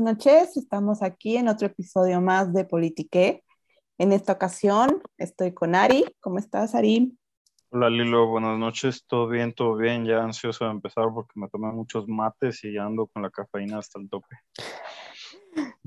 [0.00, 0.56] noches.
[0.56, 3.44] Estamos aquí en otro episodio más de Politique.
[3.98, 6.04] En esta ocasión estoy con Ari.
[6.20, 7.16] ¿Cómo estás, Ari?
[7.70, 9.04] Hola Lilo, buenas noches.
[9.06, 10.04] Todo bien, todo bien.
[10.04, 13.78] Ya ansioso de empezar porque me tomé muchos mates y ya ando con la cafeína
[13.78, 14.36] hasta el tope.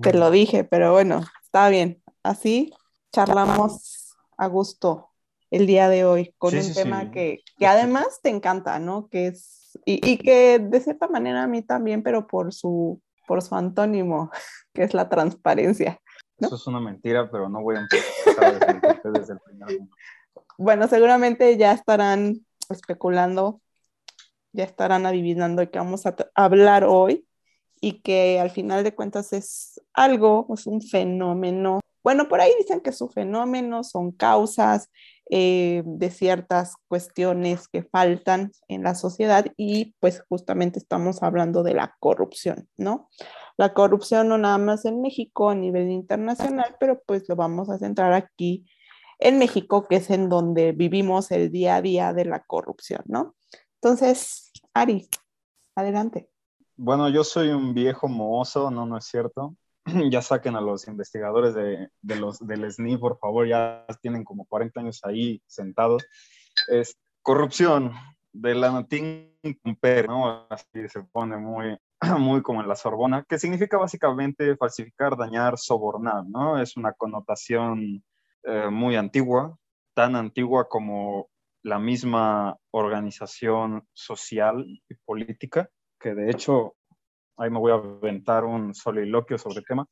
[0.02, 2.02] Te lo dije, pero bueno, está bien.
[2.22, 2.72] Así
[3.12, 5.10] charlamos a gusto
[5.50, 9.08] el día de hoy con un tema Que, que además te encanta, ¿no?
[9.10, 13.42] Que es, y, y que de cierta manera a mí también, pero por su por
[13.42, 14.32] su antónimo,
[14.74, 16.00] que es la transparencia.
[16.38, 18.60] Eso es una mentira, pero no voy a empezar
[19.04, 19.80] desde, el primer
[20.58, 23.62] Bueno, seguramente ya estarán especulando,
[24.52, 27.26] ya estarán adivinando que vamos a hablar hoy
[27.80, 31.80] y que al final de cuentas es algo, es un fenómeno.
[32.04, 34.90] Bueno, por ahí dicen que su fenómeno son causas
[35.30, 41.74] eh, de ciertas cuestiones que faltan en la sociedad y pues justamente estamos hablando de
[41.74, 43.10] la corrupción, ¿no?
[43.58, 47.78] La corrupción no nada más en México a nivel internacional, pero pues lo vamos a
[47.78, 48.66] centrar aquí
[49.20, 53.36] en México, que es en donde vivimos el día a día de la corrupción, ¿no?
[53.76, 55.08] Entonces, Ari,
[55.76, 56.30] adelante.
[56.76, 59.56] Bueno, yo soy un viejo mozo, no, no es cierto.
[60.12, 64.80] ya saquen a los investigadores de, los, del SNI, por favor, ya tienen como 40
[64.80, 66.06] años ahí sentados.
[66.68, 67.92] Es corrupción
[68.32, 69.34] de la Natín
[70.08, 70.48] ¿no?
[70.50, 71.78] Así se pone muy,
[72.20, 76.62] muy como en la Sorbona, que significa básicamente falsificar, dañar, sobornar, ¿no?
[76.62, 78.04] Es una connotación
[78.44, 79.58] eh, muy antigua,
[79.94, 81.30] tan antigua como
[81.62, 85.70] la misma organización social y política,
[86.00, 86.76] que de hecho
[87.38, 89.86] ahí me voy a aventar un soliloquio sobre el tema.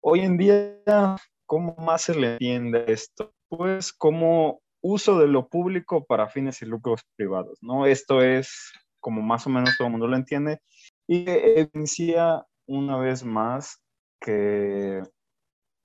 [0.00, 3.32] Hoy en día, ¿cómo más se le entiende esto?
[3.48, 7.86] Pues como uso de lo público para fines y lucros privados, ¿no?
[7.86, 10.60] Esto es como más o menos todo el mundo lo entiende
[11.06, 13.82] y evidencia una vez más
[14.20, 15.02] que,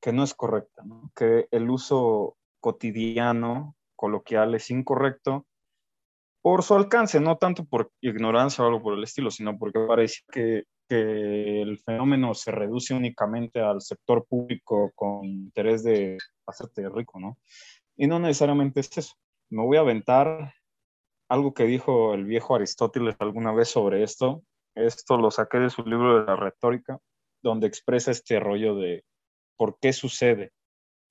[0.02, 1.12] que no es correcta, ¿no?
[1.16, 5.46] que el uso cotidiano, coloquial, es incorrecto
[6.42, 10.22] por su alcance, no tanto por ignorancia o algo por el estilo, sino porque parece
[10.32, 16.18] que que el fenómeno se reduce únicamente al sector público con interés de
[16.48, 17.38] hacerte rico, ¿no?
[17.96, 19.14] Y no necesariamente es eso.
[19.52, 20.54] Me voy a aventar
[21.30, 24.44] algo que dijo el viejo Aristóteles alguna vez sobre esto.
[24.76, 27.00] Esto lo saqué de su libro de la retórica,
[27.44, 29.04] donde expresa este rollo de
[29.58, 30.52] por qué sucede.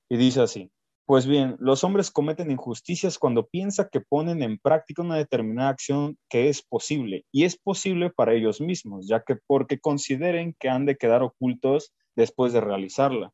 [0.09, 0.73] Y dice así,
[1.09, 6.19] pues bien, los hombres cometen injusticias cuando piensan que ponen en práctica una determinada acción
[6.29, 10.85] que es posible, y es posible para ellos mismos, ya que porque consideren que han
[10.85, 13.33] de quedar ocultos después de realizarla.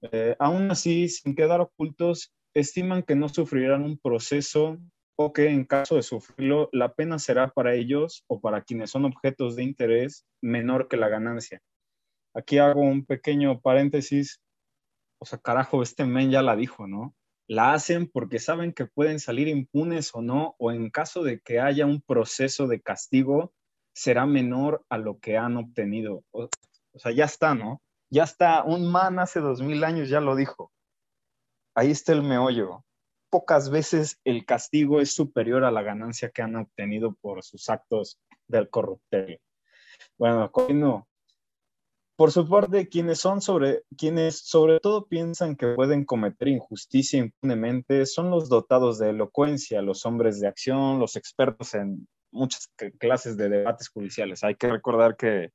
[0.00, 4.78] Eh, aún así, sin quedar ocultos, estiman que no sufrirán un proceso
[5.16, 9.04] o que en caso de sufrirlo, la pena será para ellos o para quienes son
[9.04, 11.60] objetos de interés menor que la ganancia.
[12.32, 14.40] Aquí hago un pequeño paréntesis
[15.18, 17.14] o sea, carajo, este men ya la dijo, ¿no?
[17.46, 21.60] La hacen porque saben que pueden salir impunes o no, o en caso de que
[21.60, 23.52] haya un proceso de castigo,
[23.94, 26.24] será menor a lo que han obtenido.
[26.30, 26.48] O,
[26.94, 27.82] sea, ya está, ¿no?
[28.10, 30.72] Ya está, un man hace dos mil años ya lo dijo.
[31.74, 32.84] Ahí está el meollo.
[33.30, 38.18] Pocas veces el castigo es superior a la ganancia que han obtenido por sus actos
[38.46, 39.38] del corruptorio.
[40.16, 41.08] Bueno, no,
[42.18, 48.06] por su parte, quienes son sobre, quienes sobre todo piensan que pueden cometer injusticia impunemente
[48.06, 53.48] son los dotados de elocuencia, los hombres de acción, los expertos en muchas clases de
[53.48, 54.42] debates judiciales.
[54.42, 55.50] Hay que recordar que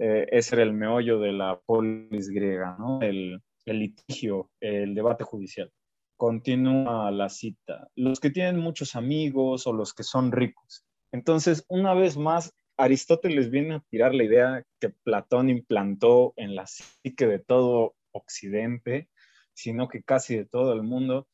[0.00, 3.00] eh, ese era el meollo de la polis griega, ¿no?
[3.00, 5.70] el, el litigio, el debate judicial.
[6.16, 7.86] Continúa la cita.
[7.94, 10.84] Los que tienen muchos amigos o los que son ricos.
[11.12, 16.66] Entonces, una vez más, Aristóteles viene a tirar la idea que Platón implantó en la
[16.66, 19.08] psique de todo Occidente,
[19.52, 21.28] sino que casi de todo el mundo,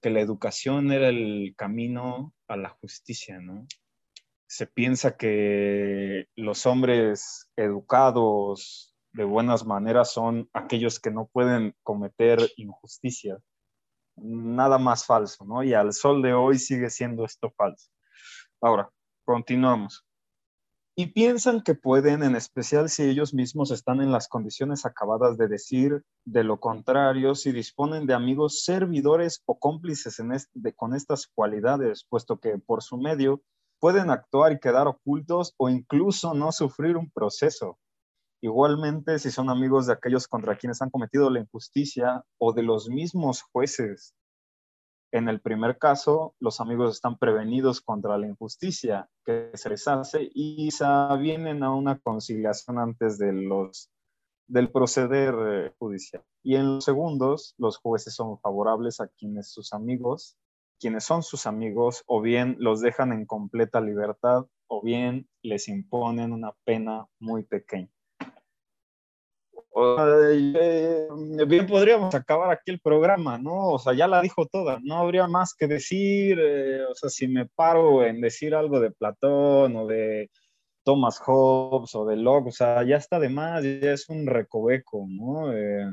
[0.00, 3.66] que la educación era el camino a la justicia, ¿no?
[4.46, 12.38] Se piensa que los hombres educados de buenas maneras son aquellos que no pueden cometer
[12.56, 13.38] injusticia.
[14.16, 15.62] Nada más falso, ¿no?
[15.62, 17.90] Y al sol de hoy sigue siendo esto falso.
[18.60, 18.90] Ahora,
[19.24, 20.06] continuamos
[20.98, 25.46] y piensan que pueden, en especial si ellos mismos están en las condiciones acabadas de
[25.46, 30.32] decir de lo contrario, si disponen de amigos servidores o cómplices en
[30.74, 33.42] con estas cualidades, puesto que por su medio
[33.78, 37.78] pueden actuar y quedar ocultos o incluso no sufrir un proceso.
[38.40, 42.88] Igualmente, si son amigos de aquellos contra quienes han cometido la injusticia o de los
[42.88, 44.14] mismos jueces
[45.12, 50.30] en el primer caso, los amigos están prevenidos contra la injusticia que se les hace
[50.34, 50.68] y
[51.18, 53.90] vienen a una conciliación antes de los
[54.48, 56.22] del proceder eh, judicial.
[56.42, 60.36] Y en los segundos, los jueces son favorables a quienes sus amigos,
[60.78, 66.32] quienes son sus amigos, o bien los dejan en completa libertad, o bien les imponen
[66.32, 67.90] una pena muy pequeña.
[69.78, 71.06] Eh,
[71.46, 73.72] bien podríamos acabar aquí el programa, ¿no?
[73.72, 77.28] O sea, ya la dijo toda, no habría más que decir, eh, o sea, si
[77.28, 80.30] me paro en decir algo de Platón o de
[80.82, 85.06] Thomas Hobbes o de Locke, o sea, ya está de más, ya es un recoveco,
[85.10, 85.52] ¿no?
[85.52, 85.90] Eh,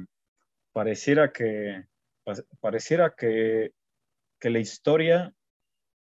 [0.72, 1.84] pareciera que,
[2.62, 3.72] pareciera que,
[4.40, 5.34] que la historia,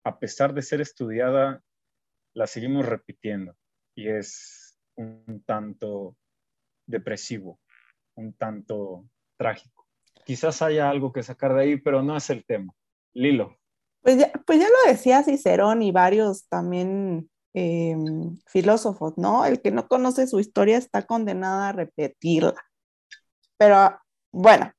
[0.05, 1.63] a pesar de ser estudiada,
[2.35, 3.57] la seguimos repitiendo
[3.95, 6.17] y es un tanto
[6.87, 7.62] depresivo
[8.14, 9.05] un tanto
[9.37, 9.87] trágico.
[10.25, 12.73] Quizás haya algo que sacar de ahí, pero no es el tema.
[13.12, 13.59] Lilo.
[14.03, 17.97] Pues ya, pues ya lo decía Cicerón y varios también eh,
[18.47, 19.44] filósofos, ¿no?
[19.44, 22.55] El que no conoce su historia está condenado a repetirla.
[23.59, 23.99] Pero
[24.32, 24.73] bueno,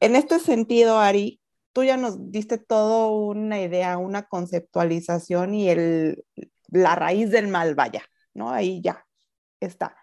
[0.00, 1.40] en este sentido, Ari,
[1.72, 6.24] tú ya nos diste todo una idea, una conceptualización y el,
[6.68, 8.02] la raíz del mal, vaya,
[8.34, 8.50] ¿no?
[8.50, 9.04] Ahí ya
[9.60, 9.96] está.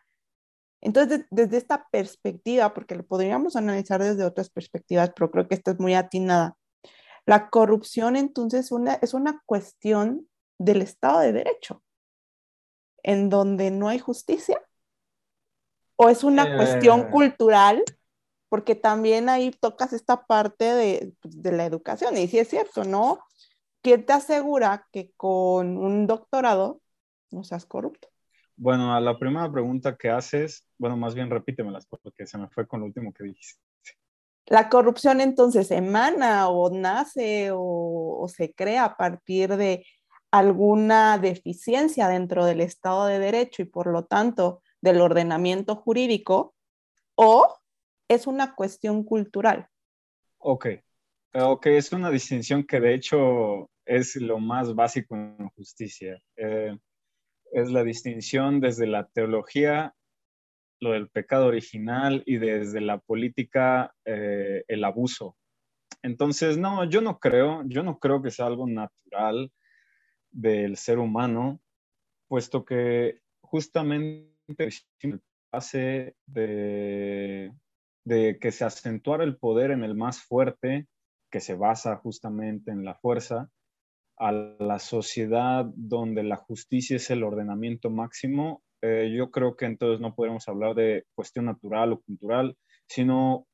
[0.81, 5.71] Entonces, desde esta perspectiva, porque lo podríamos analizar desde otras perspectivas, pero creo que esta
[5.71, 6.57] es muy atinada,
[7.25, 11.83] la corrupción entonces una, es una cuestión del Estado de Derecho,
[13.03, 14.59] en donde no hay justicia,
[15.95, 17.09] o es una cuestión eh.
[17.11, 17.83] cultural,
[18.49, 23.23] porque también ahí tocas esta parte de, de la educación, y sí es cierto, ¿no?
[23.83, 26.81] ¿Quién te asegura que con un doctorado
[27.29, 28.10] no seas corrupto?
[28.56, 32.68] Bueno, a la primera pregunta que haces, bueno, más bien repítemelas porque se me fue
[32.68, 33.62] con lo último que dijiste.
[34.45, 39.86] La corrupción entonces emana o nace o, se crea a partir de
[40.31, 46.53] alguna deficiencia dentro del Estado de Derecho y por lo tanto del ordenamiento jurídico
[47.15, 47.59] o
[48.07, 49.68] es una cuestión cultural.
[50.38, 50.68] Ok,
[51.33, 56.21] ok, es una distinción que de hecho es lo más básico en justicia.
[56.36, 56.77] Eh,
[57.51, 59.94] es la distinción desde la teología,
[60.80, 65.38] lo del pecado original, y desde la política, eh, el abuso.
[66.01, 69.51] Entonces, no, yo no creo, yo no creo que sea algo natural
[70.31, 71.62] del ser humano,
[72.27, 74.31] puesto que justamente
[75.51, 77.51] hace de,
[78.06, 80.88] de que se acentuara el poder en el más fuerte,
[81.30, 83.50] que se basa justamente en la fuerza,
[84.21, 90.00] a la sociedad donde la justicia es el ordenamiento máximo, eh, yo creo que entonces
[90.00, 92.56] no podemos hablar de cuestión natural o cultural,
[92.88, 93.47] sino,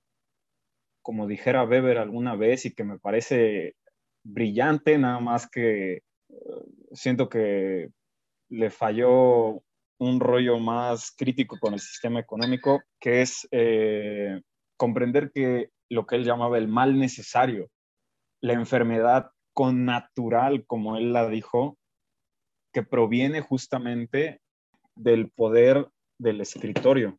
[1.01, 3.75] como dijera Weber alguna vez y que me parece
[4.23, 6.01] brillante, nada más que eh,
[6.91, 7.87] siento que
[8.49, 9.63] le falló
[9.99, 14.41] un rollo más crítico con el sistema económico, que es eh,
[14.75, 17.69] comprender que lo que él llamaba el mal necesario,
[18.41, 21.79] la enfermedad con natural, como él la dijo,
[22.71, 24.39] que proviene justamente
[24.95, 25.87] del poder
[26.19, 27.17] del escritorio.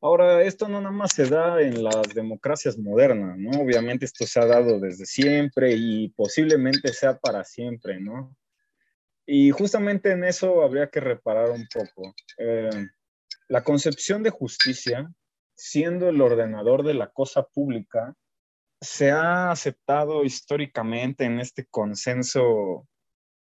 [0.00, 3.60] Ahora, esto no nada más se da en las democracias modernas, ¿no?
[3.60, 8.36] Obviamente esto se ha dado desde siempre y posiblemente sea para siempre, ¿no?
[9.26, 12.14] Y justamente en eso habría que reparar un poco.
[12.38, 12.70] Eh,
[13.48, 15.12] la concepción de justicia,
[15.56, 18.14] siendo el ordenador de la cosa pública,
[18.82, 22.88] se ha aceptado históricamente en este consenso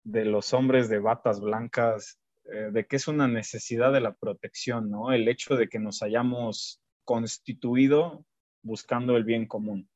[0.02, 2.18] de los hombres de batas blancas
[2.52, 5.12] eh, de que es una necesidad de la protección, ¿no?
[5.12, 8.25] El hecho de que nos hayamos constituido
[8.62, 9.88] buscando el bien común.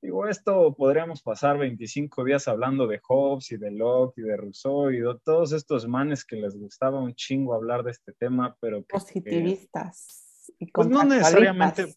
[0.00, 4.90] Digo, esto podríamos pasar 25 días hablando de Hobbes y de Locke y de Rousseau
[4.92, 8.82] y de todos estos manes que les gustaba un chingo hablar de este tema, pero...
[8.84, 10.52] Positivistas.
[10.60, 11.92] y pues no necesariamente,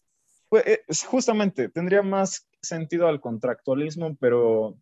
[0.48, 4.76] pues, eh, justamente, tendría más sentido al contractualismo, pero...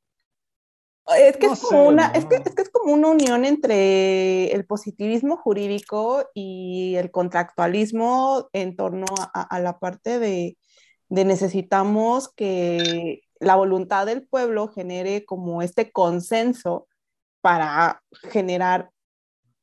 [1.19, 6.25] Es que, es, como una, es, que, es, como una unión entre el positivismo jurídico
[6.33, 10.57] y el contractualismo en torno a, la parte de,
[11.09, 16.87] de necesitamos que la voluntad del pueblo genere como este consenso
[17.41, 18.93] para generar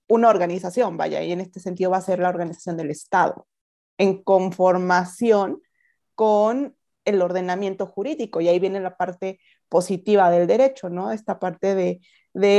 [0.10, 3.48] una organización, vaya, y en este sentido va a ser la organización del Estado,
[3.98, 5.62] en conformación
[6.16, 6.76] con
[7.10, 8.42] el ordenamiento jurídico.
[8.42, 9.40] Y ahí viene la parte
[9.70, 11.12] positiva del derecho, ¿no?
[11.12, 12.02] Esta parte de,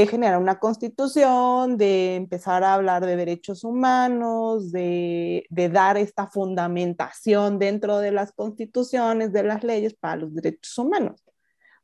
[0.09, 7.99] generar una constitución, de empezar a hablar de derechos humanos, de, dar esta fundamentación dentro
[7.99, 11.25] de las constituciones, de las leyes para los derechos humanos.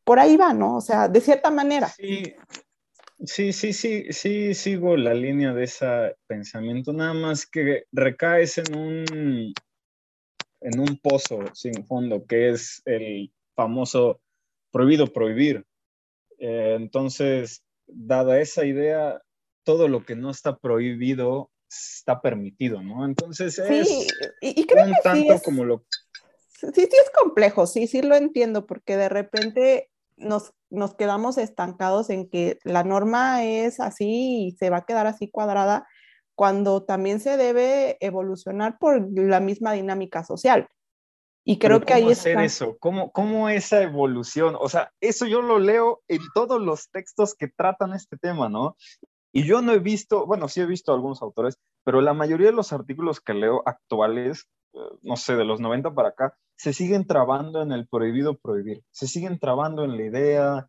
[0.04, 0.76] Por ahí va, ¿no?
[0.76, 1.88] O sea, de cierta manera.
[1.88, 2.34] Sí,
[3.24, 8.76] sí, sí, sí, sí, sigo la línea de ese pensamiento, nada más que recaes en
[8.76, 9.54] un,
[10.66, 14.20] en un pozo sin fondo, que es el famoso
[14.72, 15.64] prohibido prohibir.
[16.40, 19.22] Eh, entonces, dada esa idea,
[19.62, 23.04] todo lo que no está prohibido está permitido, ¿no?
[23.04, 24.08] Entonces es sí,
[24.40, 25.84] y, creo un tanto como lo...
[26.48, 32.10] Sí, sí es complejo, sí, sí lo entiendo, porque de repente nos, nos quedamos estancados
[32.10, 35.86] en que la norma es así y se va a quedar así cuadrada,
[36.36, 40.68] cuando también se debe evolucionar por la misma dinámica social.
[41.48, 42.76] Y creo que ahí hacer eso?
[42.78, 44.56] ¿Cómo, ¿Cómo esa evolución?
[44.58, 48.76] O sea, eso yo lo leo en todos los textos que tratan este tema, ¿no?
[49.32, 52.52] Y yo no he visto, bueno, sí he visto algunos autores, pero la mayoría de
[52.52, 57.06] los artículos que leo actuales, eh, no sé, de los 90 para acá, se siguen
[57.06, 60.68] trabando en el prohibido prohibir, se siguen trabando en la idea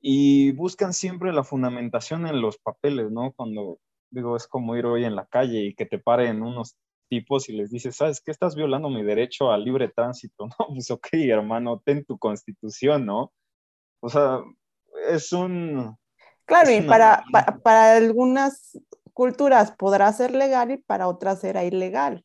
[0.00, 3.32] y buscan siempre la fundamentación en los papeles, ¿no?
[3.32, 3.78] Cuando
[4.14, 6.76] digo, es como ir hoy en la calle y que te paren unos
[7.08, 8.30] tipos y les dices, ¿sabes qué?
[8.30, 10.48] Estás violando mi derecho a libre tránsito.
[10.58, 13.32] No, pues ok, hermano, ten tu constitución, ¿no?
[14.00, 14.40] O sea,
[15.10, 15.96] es un...
[16.46, 17.24] Claro, y para,
[17.62, 18.78] para, algunas
[19.14, 22.22] culturas podrá ser legal y para otras será ilegal.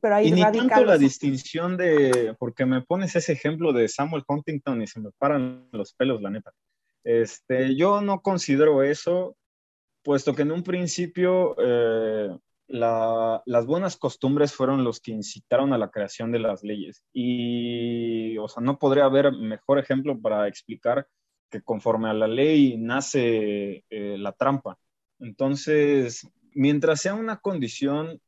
[0.00, 4.24] Pero hay y ni tanto la distinción de, porque me pones ese ejemplo de Samuel
[4.26, 6.52] Huntington y se me paran los pelos, la neta.
[7.04, 9.36] Este, yo no considero eso
[10.06, 12.30] puesto que en un principio eh,
[12.68, 17.02] las buenas costumbres fueron los que incitaron a la creación de las leyes.
[17.12, 21.08] Y, o sea, no podría haber mejor ejemplo para explicar
[21.50, 24.78] que conforme a la ley nace eh, la trampa.
[25.18, 28.20] Entonces, mientras sea una condición,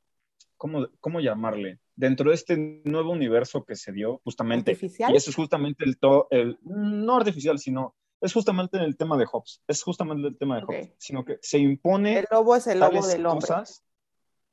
[0.56, 1.78] ¿cómo, ¿cómo llamarle?
[1.94, 4.72] Dentro de este nuevo universo que se dio, justamente.
[4.72, 5.12] ¿Artificial?
[5.12, 5.96] Y eso es justamente el,
[6.30, 10.62] el no artificial, sino es justamente el tema de Hobbes, es justamente el tema de
[10.62, 12.18] Hobbes, sino que se impone...
[12.18, 13.48] El lobo es el lobo del hombre.
[13.48, 13.84] Cosas,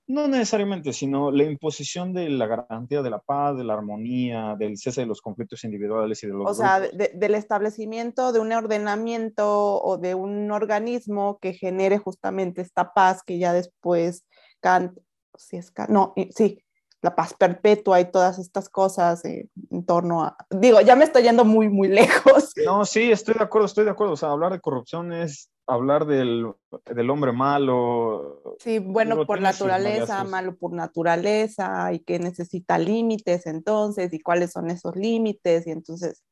[0.07, 4.77] no necesariamente, sino la imposición de la garantía de la paz, de la armonía, del
[4.77, 6.51] cese de los conflictos individuales y de los...
[6.51, 12.93] O sea, del establecimiento de un ordenamiento o de un organismo que genere justamente esta
[12.93, 14.25] paz que ya después
[14.59, 14.95] Kant,
[15.35, 16.63] si es Kant, no, sí,
[17.05, 20.35] la paz perpetua y todas estas cosas en torno a...
[20.49, 22.51] Digo, ya me estoy yendo muy, muy lejos.
[22.65, 24.13] No, sí, estoy de acuerdo, estoy de acuerdo.
[24.13, 26.51] O sea, hablar de corrupción es hablar del,
[26.85, 28.41] del hombre malo.
[28.59, 34.69] Sí, bueno por naturaleza, malo por naturaleza, y que necesita límites entonces, y cuáles son
[34.69, 36.23] esos límites, y entonces,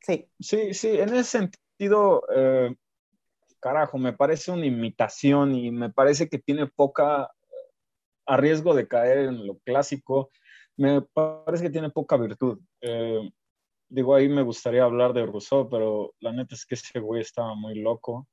[0.00, 0.28] sí.
[0.40, 2.74] Sí, sí, en ese sentido, eh,
[3.60, 7.30] carajo, me parece una imitación y me parece que tiene poca
[8.28, 10.30] a riesgo de caer en lo clásico,
[10.76, 12.60] me parece que tiene poca virtud.
[12.80, 13.28] Eh,
[13.88, 17.54] digo, ahí me gustaría hablar de Rousseau, pero la neta es que ese güey estaba
[17.54, 18.28] muy loco.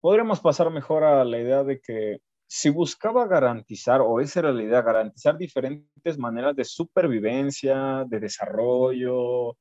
[0.00, 4.62] Podríamos pasar mejor a la idea de que si buscaba garantizar, o esa era la
[4.62, 9.56] idea, garantizar diferentes maneras de supervivencia, de desarrollo,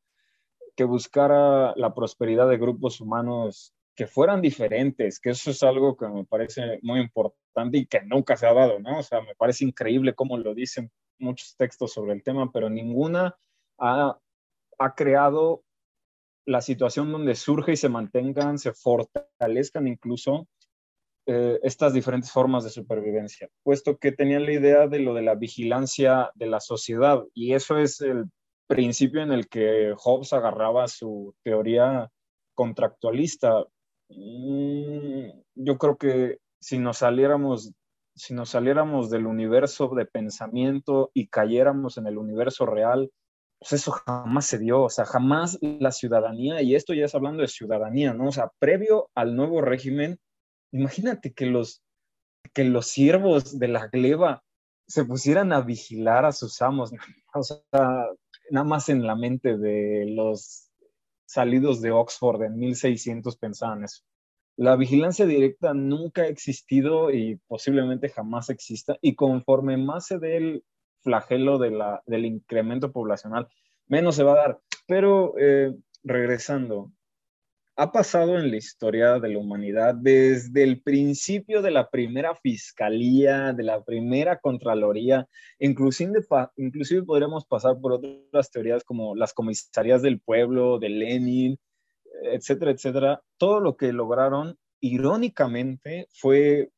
[0.75, 6.07] que buscara la prosperidad de grupos humanos que fueran diferentes, que eso es algo que
[6.07, 8.99] me parece muy importante y que nunca se ha dado, ¿no?
[8.99, 13.35] O sea, me parece increíble cómo lo dicen muchos textos sobre el tema, pero ninguna
[13.79, 14.19] ha,
[14.77, 15.63] ha creado
[16.45, 20.47] la situación donde surge y se mantengan, se fortalezcan incluso
[21.25, 25.33] eh, estas diferentes formas de supervivencia, puesto que tenían la idea de lo de la
[25.33, 28.25] vigilancia de la sociedad, y eso es el
[28.67, 32.11] principio en el que Hobbes agarraba su teoría
[32.53, 33.65] contractualista,
[34.09, 37.73] yo creo que si nos saliéramos
[38.15, 43.11] si nos saliéramos del universo de pensamiento y cayéramos en el universo real,
[43.59, 47.41] pues eso jamás se dio, o sea, jamás la ciudadanía, y esto ya es hablando
[47.41, 48.29] de ciudadanía, ¿no?
[48.29, 50.19] O sea, previo al nuevo régimen,
[50.71, 51.81] imagínate que los,
[52.53, 54.43] que los siervos de la gleba
[54.87, 56.91] se pusieran a vigilar a sus amos,
[57.33, 57.59] o sea,
[58.49, 60.64] nada más en la mente de los
[61.25, 64.03] salidos de Oxford en 1600 pensaban eso.
[64.57, 70.37] La vigilancia directa nunca ha existido y posiblemente jamás exista, y conforme más se dé
[70.37, 70.63] el
[71.01, 73.47] flagelo de la, del incremento poblacional,
[73.87, 74.59] menos se va a dar.
[74.87, 76.91] Pero eh, regresando,
[77.77, 83.51] ha pasado en la historia de la humanidad desde el principio de la primera fiscalía,
[83.51, 85.27] de la primera contraloría,
[85.59, 86.21] inclusive,
[87.05, 91.59] podríamos pasar por otras teorías como las comisarías del pueblo, de Lenin,
[92.23, 93.21] etcétera, etcétera.
[93.37, 96.69] Todo lo que lograron, irónicamente, fue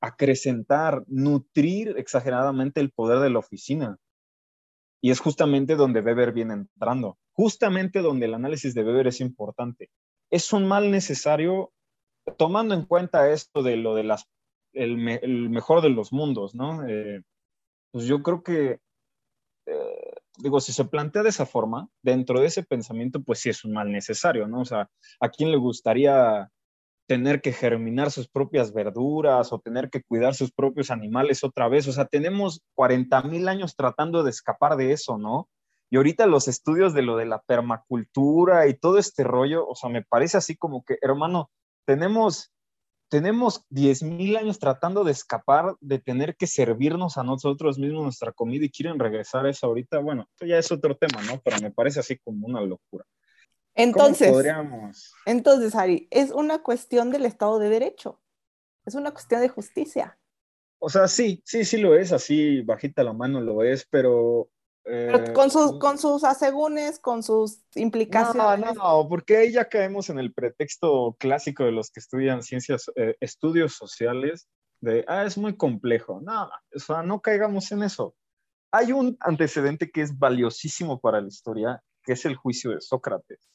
[0.00, 3.96] acrecentar, nutrir exageradamente el poder de la oficina.
[5.02, 9.90] Y es justamente donde Weber viene entrando, justamente donde el análisis de Weber es importante
[10.30, 11.72] es un mal necesario
[12.38, 14.28] tomando en cuenta esto de lo de las,
[14.72, 16.86] el, mejor de los mundos, ¿no?
[16.86, 17.22] Eh,
[17.92, 18.80] pues yo creo que
[19.66, 23.64] eh, digo, si se plantea de esa forma, dentro de ese pensamiento, pues sí es
[23.64, 24.60] un mal necesario, ¿no?
[24.60, 24.88] O sea,
[25.20, 26.50] ¿a quién le gustaría
[27.06, 31.86] tener que germinar sus propias verduras o tener que cuidar sus propios animales otra vez?
[31.88, 35.48] O sea, tenemos 40 mil años tratando de escapar de eso, ¿no?
[35.90, 39.90] Y ahorita los estudios de lo de la permacultura y todo este rollo, o sea,
[39.90, 41.50] me parece así como que, hermano,
[41.84, 42.52] tenemos
[43.10, 48.64] tenemos 10.000 años tratando de escapar de tener que servirnos a nosotros mismos nuestra comida
[48.64, 49.98] y quieren regresar a eso ahorita.
[49.98, 51.40] Bueno, esto ya es otro tema, ¿no?
[51.42, 53.04] Pero me parece así como una locura.
[53.74, 55.12] Entonces, podríamos...
[55.26, 58.20] entonces, Ari, es una cuestión del Estado de Derecho,
[58.86, 60.18] es una cuestión de justicia.
[60.78, 64.48] O sea, sí, sí, sí lo es, así bajita la mano lo es, pero
[64.84, 68.74] eh, con, sus, con sus asegúnes, con sus implicaciones.
[68.74, 72.90] No, no, porque ahí ya caemos en el pretexto clásico de los que estudian ciencias,
[72.96, 74.48] eh, estudios sociales,
[74.80, 76.20] de, ah, es muy complejo.
[76.22, 76.44] No,
[76.74, 78.14] o sea, no caigamos en eso.
[78.72, 83.50] Hay un antecedente que es valiosísimo para la historia, que es el juicio de Sócrates.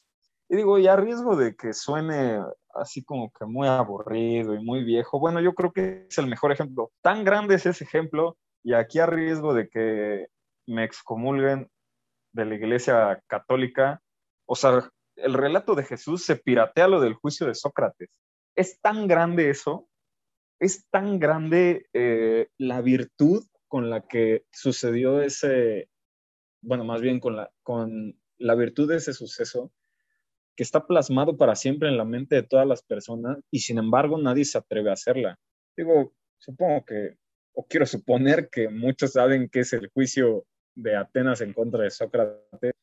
[0.48, 2.40] Y digo, y a riesgo de que suene
[2.74, 6.52] así como que muy aburrido y muy viejo, bueno, yo creo que es el mejor
[6.52, 6.92] ejemplo.
[7.02, 10.28] Tan grande es ese ejemplo, y aquí a riesgo de que
[10.66, 11.70] me excomulguen
[12.32, 14.02] de la iglesia católica.
[14.46, 18.10] O sea, el relato de Jesús se piratea lo del juicio de Sócrates.
[18.54, 19.88] Es tan grande eso,
[20.58, 25.88] es tan grande eh, la virtud con la que sucedió ese,
[26.62, 29.72] bueno, más bien con la, con la virtud de ese suceso,
[30.56, 34.16] que está plasmado para siempre en la mente de todas las personas y sin embargo
[34.16, 35.38] nadie se atreve a hacerla.
[35.76, 37.18] Digo, supongo que,
[37.52, 41.90] o quiero suponer que muchos saben que es el juicio de Atenas en contra de
[41.90, 42.74] Sócrates,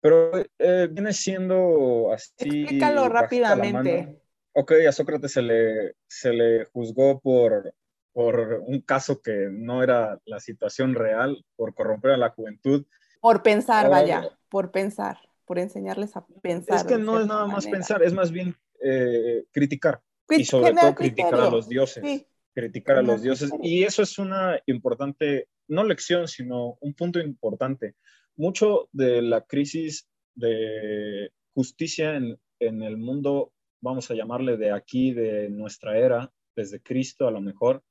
[0.00, 2.32] pero eh, viene siendo así.
[2.38, 4.20] Explícalo rápidamente.
[4.52, 7.74] Ok, a Sócrates se le, se le juzgó por,
[8.12, 12.86] por un caso que no era la situación real, por corromper a la juventud.
[13.20, 16.76] Por pensar, vaya, por pensar, por enseñarles a pensar.
[16.76, 20.02] Es que no es nada más pensar, es más bien eh, criticar.
[20.28, 22.26] y sobre todo criticar a los dioses.
[22.54, 23.50] Criticar a los dioses.
[23.62, 27.96] Y eso es una importante no lección, sino un punto importante.
[28.36, 35.50] Mucho de la crisis de justicia en, el mundo, vamos a llamarle de aquí, de
[35.50, 37.82] nuestra era, desde Cristo a lo mejor,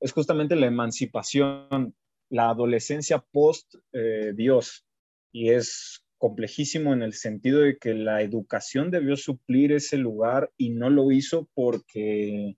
[0.00, 1.94] es justamente la emancipación,
[2.30, 4.86] la adolescencia post eh, Dios.
[5.32, 10.70] Y es complejísimo en el sentido de que la educación debió suplir ese lugar y
[10.70, 12.56] no lo hizo porque,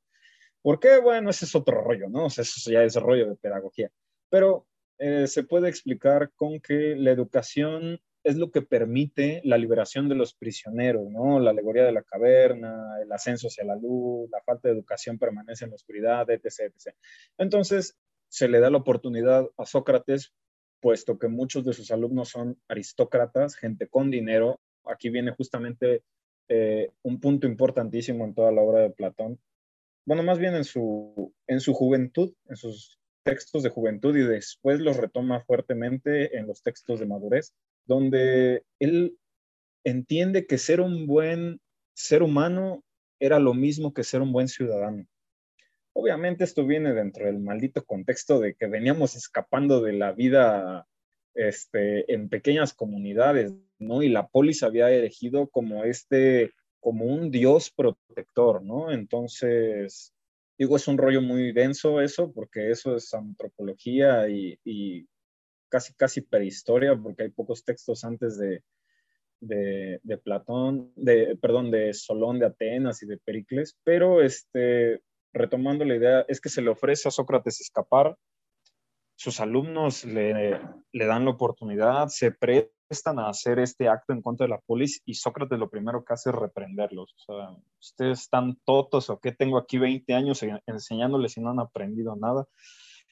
[0.62, 2.26] porque bueno, ese es otro rollo, ¿no?
[2.26, 3.90] O sea, eso ya es rollo de pedagogía
[4.30, 4.66] pero
[4.98, 10.14] eh, se puede explicar con que la educación es lo que permite la liberación de
[10.14, 11.40] los prisioneros, ¿no?
[11.40, 15.64] La alegoría de la caverna, el ascenso hacia la luz, la falta de educación permanece
[15.64, 16.94] en la oscuridad, etc., etc.
[17.38, 17.96] Entonces,
[18.28, 20.32] se le da la oportunidad a Sócrates,
[20.80, 24.60] puesto que muchos de sus alumnos son aristócratas, gente con dinero.
[24.84, 26.02] Aquí viene justamente
[26.48, 29.40] eh, un punto importantísimo en toda la obra de Platón.
[30.10, 34.80] Bueno, más bien en su, en su juventud, en sus textos de juventud y después
[34.80, 37.54] los retoma fuertemente en los textos de madurez,
[37.86, 39.16] donde él
[39.84, 41.60] entiende que ser un buen
[41.94, 42.82] ser humano
[43.20, 45.06] era lo mismo que ser un buen ciudadano.
[45.92, 50.88] Obviamente esto viene dentro del maldito contexto de que veníamos escapando de la vida
[51.34, 54.02] este, en pequeñas comunidades, ¿no?
[54.02, 58.90] Y la polis había elegido como este, como un dios protector, ¿no?
[58.90, 60.12] Entonces,
[60.60, 65.08] Digo, es un rollo muy denso eso, porque eso es antropología y,
[65.70, 68.62] casi, casi prehistoria, porque hay pocos textos antes de,
[69.40, 75.00] de, Platón, de, perdón, de Solón de Atenas y de Pericles, pero este,
[75.32, 78.14] retomando la idea, es que se le ofrece a Sócrates escapar,
[79.14, 80.60] sus alumnos le,
[80.92, 84.60] le dan la oportunidad, se pre están a hacer este acto en contra de la
[84.60, 87.14] polis y Sócrates lo primero que hace es reprenderlos.
[87.14, 91.60] O sea, ustedes están totos o qué tengo aquí 20 años enseñándoles y no han
[91.60, 92.46] aprendido nada.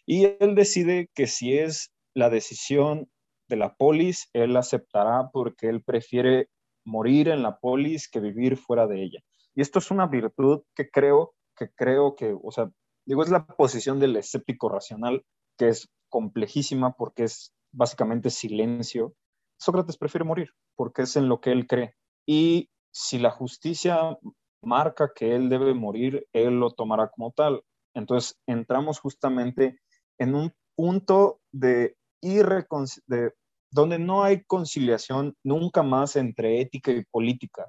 [0.05, 3.09] Y él decide que si es la decisión
[3.49, 6.49] de la polis, él aceptará porque él prefiere
[6.85, 9.21] morir en la polis que vivir fuera de ella.
[9.55, 12.71] Y esto es una virtud que creo que creo que, o sea,
[13.05, 15.25] digo, es la posición del escéptico racional
[15.57, 19.15] que es complejísima porque es básicamente silencio
[19.59, 21.95] Sócrates prefiere morir porque es en lo que él cree.
[22.27, 24.17] Y si la justicia
[24.63, 27.63] marca que él debe morir, él lo tomará como tal.
[27.95, 29.81] Entonces entramos justamente
[30.19, 33.33] en un punto de, de
[33.71, 37.69] donde no hay conciliación nunca más entre ética y política.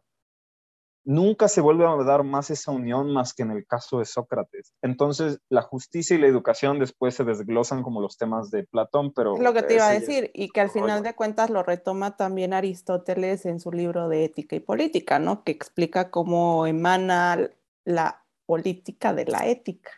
[1.10, 4.76] Nunca se vuelve a dar más esa unión más que en el caso de Sócrates.
[4.84, 9.34] Entonces, la justicia y la educación después se desglosan como los temas de Platón, pero...
[9.34, 12.16] Es lo que te iba a decir, y que al final de cuentas lo retoma
[12.16, 15.44] también Aristóteles en su libro de Ética y Política, ¿no?
[15.44, 17.50] Que explica cómo emana
[17.86, 19.90] la política de la ética.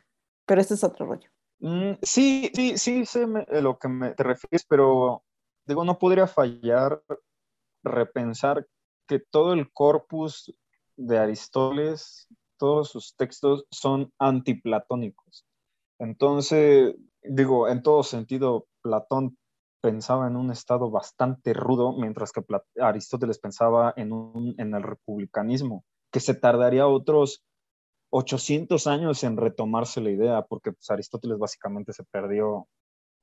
[0.46, 1.30] Pero ese es otro rollo.
[1.60, 5.26] Mm, sí, sí, sí, sé lo que me, te refieres, pero
[5.66, 7.04] digo, no podría fallar
[7.84, 8.66] repensar
[9.08, 10.56] que todo el corpus
[10.98, 12.28] de Aristóteles,
[12.58, 15.46] todos sus textos son antiplatónicos.
[16.00, 19.38] Entonces, digo, en todo sentido, Platón
[19.82, 22.44] pensaba en un estado bastante rudo, mientras que
[22.80, 24.12] Aristóteles pensaba en,
[24.58, 27.44] el republicanismo, que se tardaría otros
[28.12, 32.68] 800 años en retomarse la idea, porque pues, Aristóteles básicamente se perdió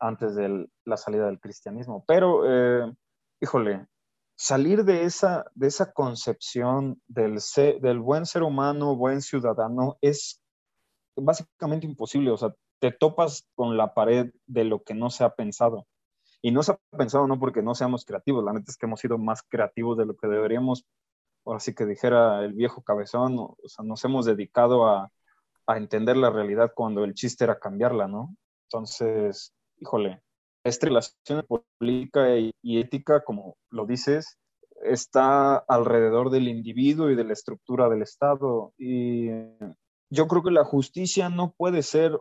[0.01, 2.05] antes de la salida del cristianismo.
[2.07, 2.93] Pero, eh,
[3.41, 3.87] híjole,
[4.39, 7.41] salir de esa, de esa concepción del,
[7.83, 10.41] del buen ser humano, buen ciudadano, es
[11.17, 12.31] básicamente imposible.
[12.31, 15.89] O sea, te topas con la pared de lo que no se ha pensado.
[16.41, 19.01] Y no se ha pensado no porque no seamos creativos, la neta es que hemos
[19.01, 20.87] sido más creativos de lo que deberíamos,
[21.45, 25.11] ahora sí que dijera el viejo cabezón, o sea, nos hemos dedicado a,
[25.67, 28.37] a entender la realidad cuando el chiste era cambiarla, ¿no?
[28.67, 30.23] Entonces, híjole,
[30.65, 31.45] esta relación
[31.79, 34.39] política y, ética, como lo dices,
[34.83, 38.73] está alrededor del individuo y de la estructura del Estado.
[38.79, 39.29] Y
[40.11, 42.19] yo creo que la justicia no puede ser,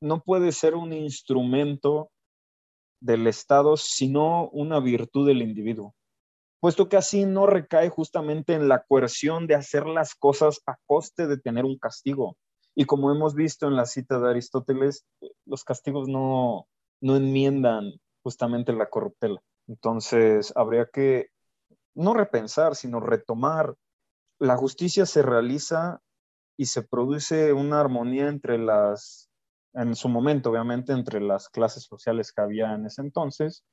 [0.00, 2.10] no puede ser un instrumento
[3.00, 5.94] del Estado, sino una virtud del individuo,
[6.60, 11.26] puesto que así no recae justamente en la coerción de hacer las cosas a coste
[11.26, 12.36] de tener un castigo.
[12.74, 15.04] Y como hemos visto en la cita de Aristóteles,
[15.46, 16.66] los castigos no,
[17.00, 19.40] no enmiendan justamente la corruptela.
[19.66, 21.28] Entonces, habría que
[21.94, 23.74] no repensar, sino retomar.
[24.38, 26.00] La justicia se realiza
[26.56, 29.28] y se produce una armonía entre las,
[29.74, 33.64] en su momento, obviamente, entre las clases sociales que había en ese entonces.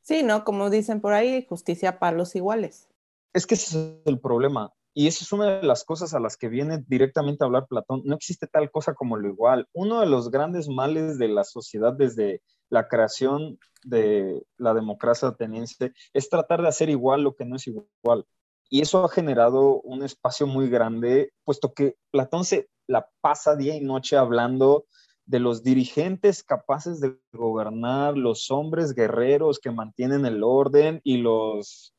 [0.00, 0.44] Sí, ¿no?
[0.44, 2.88] Como dicen por ahí, justicia para los iguales.
[3.32, 4.72] Es que ese es el problema.
[4.96, 8.02] Y esa es una de las cosas a las que viene directamente a hablar Platón.
[8.04, 9.66] No existe tal cosa como lo igual.
[9.72, 15.92] Uno de los grandes males de la sociedad desde la creación de la democracia ateniense
[16.12, 18.26] es tratar de hacer igual lo que no es igual.
[18.70, 23.76] Y eso ha generado un espacio muy grande, puesto que Platón se la pasa día
[23.76, 24.86] y noche hablando
[25.26, 31.94] de los dirigentes capaces de gobernar, los hombres guerreros que mantienen el orden y los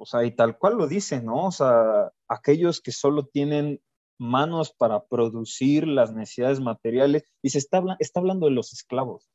[0.00, 1.48] o sea, y tal cual lo dice, ¿no?
[1.48, 3.82] O sea, aquellos que solo tienen
[4.18, 9.28] manos para producir las necesidades materiales, y se está, está hablando de los esclavos.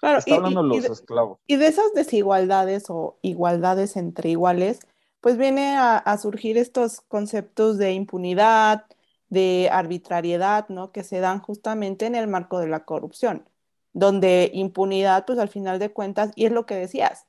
[0.00, 1.38] Claro, está hablando de los esclavos.
[1.46, 4.80] Y de esas desigualdades o igualdades entre iguales,
[5.20, 8.86] pues viene a, a, surgir estos conceptos de impunidad,
[9.28, 10.92] de arbitrariedad, ¿no?
[10.92, 13.48] Que se dan justamente en el marco de la corrupción,
[13.92, 17.26] donde impunidad, pues al final de cuentas, y es lo que decías,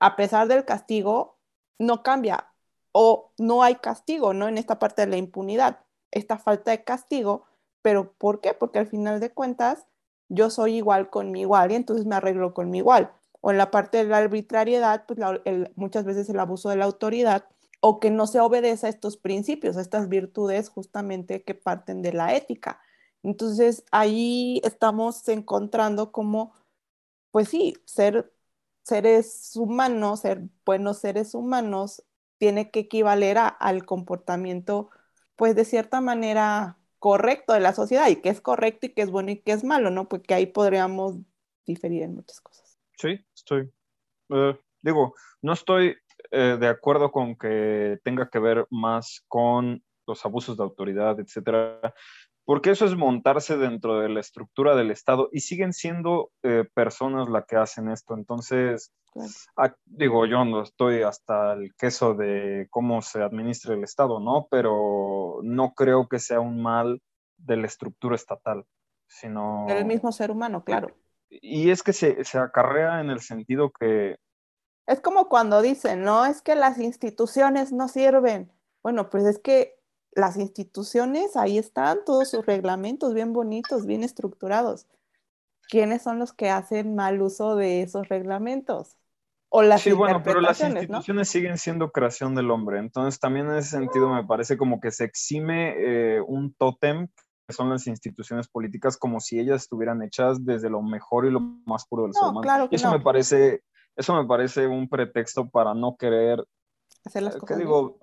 [0.00, 1.38] a pesar del castigo,
[1.78, 2.52] no cambia
[2.92, 4.48] o no hay castigo, ¿no?
[4.48, 5.80] En esta parte de la impunidad,
[6.12, 7.44] esta falta de castigo,
[7.82, 8.54] pero ¿por qué?
[8.54, 9.86] Porque al final de cuentas
[10.28, 13.12] yo soy igual con mi igual y entonces me arreglo con mi igual.
[13.40, 15.18] O en la parte de la arbitrariedad, pues
[15.76, 17.44] muchas veces el abuso de la autoridad
[17.80, 22.14] o que no se obedece a estos principios, a estas virtudes justamente que parten de
[22.14, 22.80] la ética.
[23.22, 26.54] Entonces ahí estamos encontrando como,
[27.30, 28.32] pues sí, ser
[28.82, 32.02] seres humanos, ser buenos seres humanos,
[32.38, 34.90] tiene que equivaler al comportamiento,
[35.36, 39.10] pues de cierta manera correcto de la sociedad y que es correcto y que es
[39.10, 40.08] bueno y que es malo, ¿no?
[40.08, 41.16] Porque ahí podríamos
[41.66, 42.78] diferir en muchas cosas.
[42.96, 43.70] Sí, estoy.
[44.30, 45.98] Eh, digo, no estoy
[46.30, 51.78] eh, de acuerdo con que tenga que ver más con los abusos de autoridad, etcétera,
[52.44, 57.28] porque eso es montarse dentro de la estructura del Estado y siguen siendo eh, personas
[57.28, 58.14] las que hacen esto.
[58.14, 58.92] Entonces,
[59.86, 64.46] digo, yo no estoy hasta el queso de cómo se administra el Estado, ¿no?
[64.50, 67.00] Pero no creo que sea un mal
[67.38, 68.64] de la estructura estatal,
[69.08, 69.64] sino...
[69.66, 70.88] Del mismo ser humano, claro.
[71.30, 74.16] Y es que se, se acarrea en el sentido que...
[74.86, 78.52] Es como cuando dicen, no, es que las instituciones no sirven.
[78.82, 79.76] Bueno, pues es que
[80.14, 84.86] las instituciones, ahí están todos sus reglamentos bien bonitos, bien estructurados.
[85.68, 88.96] ¿Quiénes son los que hacen mal uso de esos reglamentos?
[89.48, 92.78] O las sí, bueno, pero las instituciones siguen siendo creación del hombre.
[92.78, 97.08] Entonces, también en ese sentido me parece como que se exime eh, un tótem
[97.46, 101.40] que son las instituciones políticas como si ellas estuvieran hechas desde lo mejor y lo
[101.40, 102.68] más puro del ser humano.
[102.70, 103.62] eso me parece,
[103.94, 106.44] eso me parece un pretexto para no querer
[107.04, 107.58] hacer las eh, cosas.
[107.58, 107.98] digo?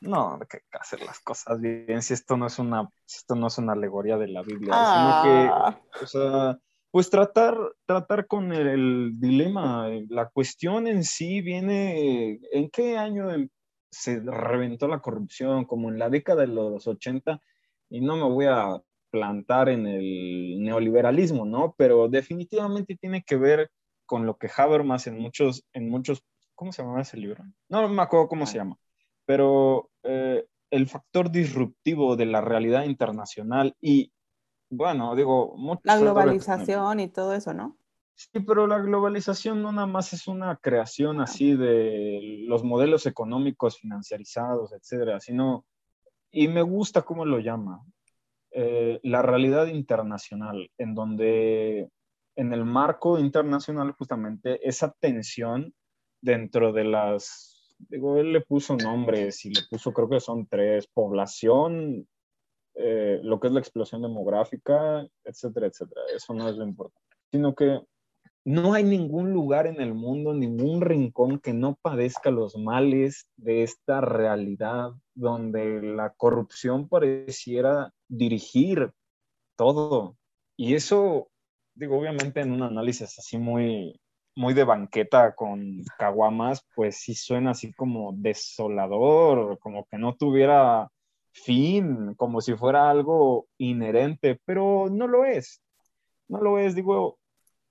[0.00, 3.58] No, hay que hacer las cosas bien, si esto no es una, esto no es
[3.58, 5.80] una alegoría de la Biblia, sino que, ah.
[6.02, 6.58] o sea,
[6.90, 13.48] pues tratar, tratar con el, dilema, la cuestión en sí viene, ¿en qué año em,
[13.90, 15.66] se reventó la corrupción?
[15.66, 17.40] Como en la década de los 80,
[17.90, 21.74] y no me voy a plantar en el neoliberalismo, ¿no?
[21.76, 23.70] Pero definitivamente tiene que ver
[24.06, 27.44] con lo que Habermas en muchos, en muchos, ¿cómo se llama ese libro?
[27.68, 28.76] No me acuerdo cómo se llama
[29.30, 34.10] pero eh, el factor disruptivo de la realidad internacional y,
[34.68, 35.54] bueno, digo...
[35.84, 37.78] La globalización y todo eso, ¿no?
[38.16, 43.78] Sí, pero la globalización no nada más es una creación así de los modelos económicos
[43.78, 45.64] financiarizados, etcétera, sino,
[46.32, 47.84] y me gusta cómo lo llama,
[48.50, 51.88] eh, la realidad internacional, en donde
[52.34, 55.72] en el marco internacional justamente esa tensión
[56.20, 57.49] dentro de las
[57.88, 62.06] digo, él le puso nombres y le puso, creo que son tres, población,
[62.74, 66.02] eh, lo que es la explosión demográfica, etcétera, etcétera.
[66.14, 67.80] Eso no es lo importante, sino que
[68.44, 73.62] no hay ningún lugar en el mundo, ningún rincón que no padezca los males de
[73.62, 78.92] esta realidad donde la corrupción pareciera dirigir
[79.56, 80.16] todo.
[80.56, 81.28] Y eso,
[81.74, 84.00] digo, obviamente en un análisis así muy,
[84.40, 90.90] muy de banqueta con caguamas, pues sí suena así como desolador, como que no tuviera
[91.30, 95.62] fin, como si fuera algo inherente, pero no lo es.
[96.26, 97.18] No lo es, digo,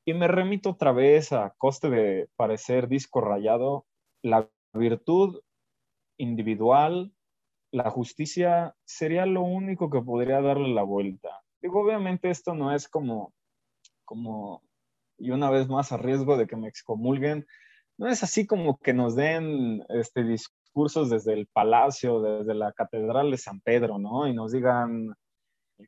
[0.06, 3.88] y me remito otra vez a coste de parecer disco rayado,
[4.22, 5.42] la virtud
[6.18, 7.12] individual,
[7.72, 11.42] la justicia sería lo único que podría darle la vuelta.
[11.64, 13.34] Digo, obviamente esto no es como,
[14.06, 14.62] como
[15.20, 17.46] y una vez más a riesgo de que me excomulguen,
[17.98, 23.32] no es así como que nos den este, discursos desde el palacio, desde la catedral
[23.32, 24.28] de San Pedro, ¿no?
[24.28, 25.14] Y nos digan,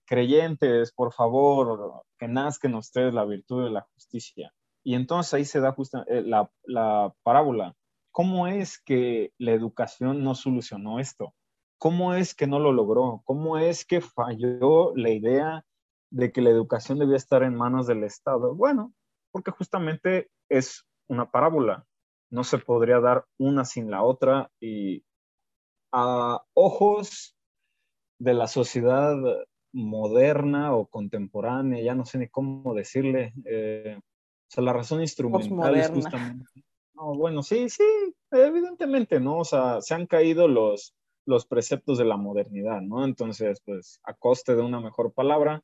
[0.05, 4.53] creyentes, por favor, que nazcan ustedes la virtud de la justicia.
[4.83, 7.75] Y entonces ahí se da justa, eh, la, la parábola.
[8.11, 11.33] ¿Cómo es que la educación no solucionó esto?
[11.77, 13.21] ¿Cómo es que no lo logró?
[13.25, 15.65] ¿Cómo es que falló la idea
[16.09, 18.53] de que la educación debía estar en manos del Estado?
[18.53, 18.93] Bueno,
[19.31, 21.85] porque justamente es una parábola.
[22.29, 25.03] No se podría dar una sin la otra y
[25.91, 27.35] a ojos
[28.19, 29.17] de la sociedad
[29.73, 35.75] moderna o contemporánea, ya no sé ni cómo decirle, eh, o sea, la razón instrumental
[35.75, 36.45] es justamente...
[36.93, 37.83] No, bueno, sí, sí,
[38.31, 39.39] evidentemente, ¿no?
[39.39, 40.93] O sea, se han caído los,
[41.25, 43.05] los preceptos de la modernidad, ¿no?
[43.05, 45.63] Entonces, pues, a coste de una mejor palabra,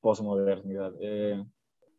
[0.00, 0.92] posmodernidad.
[1.00, 1.44] Eh,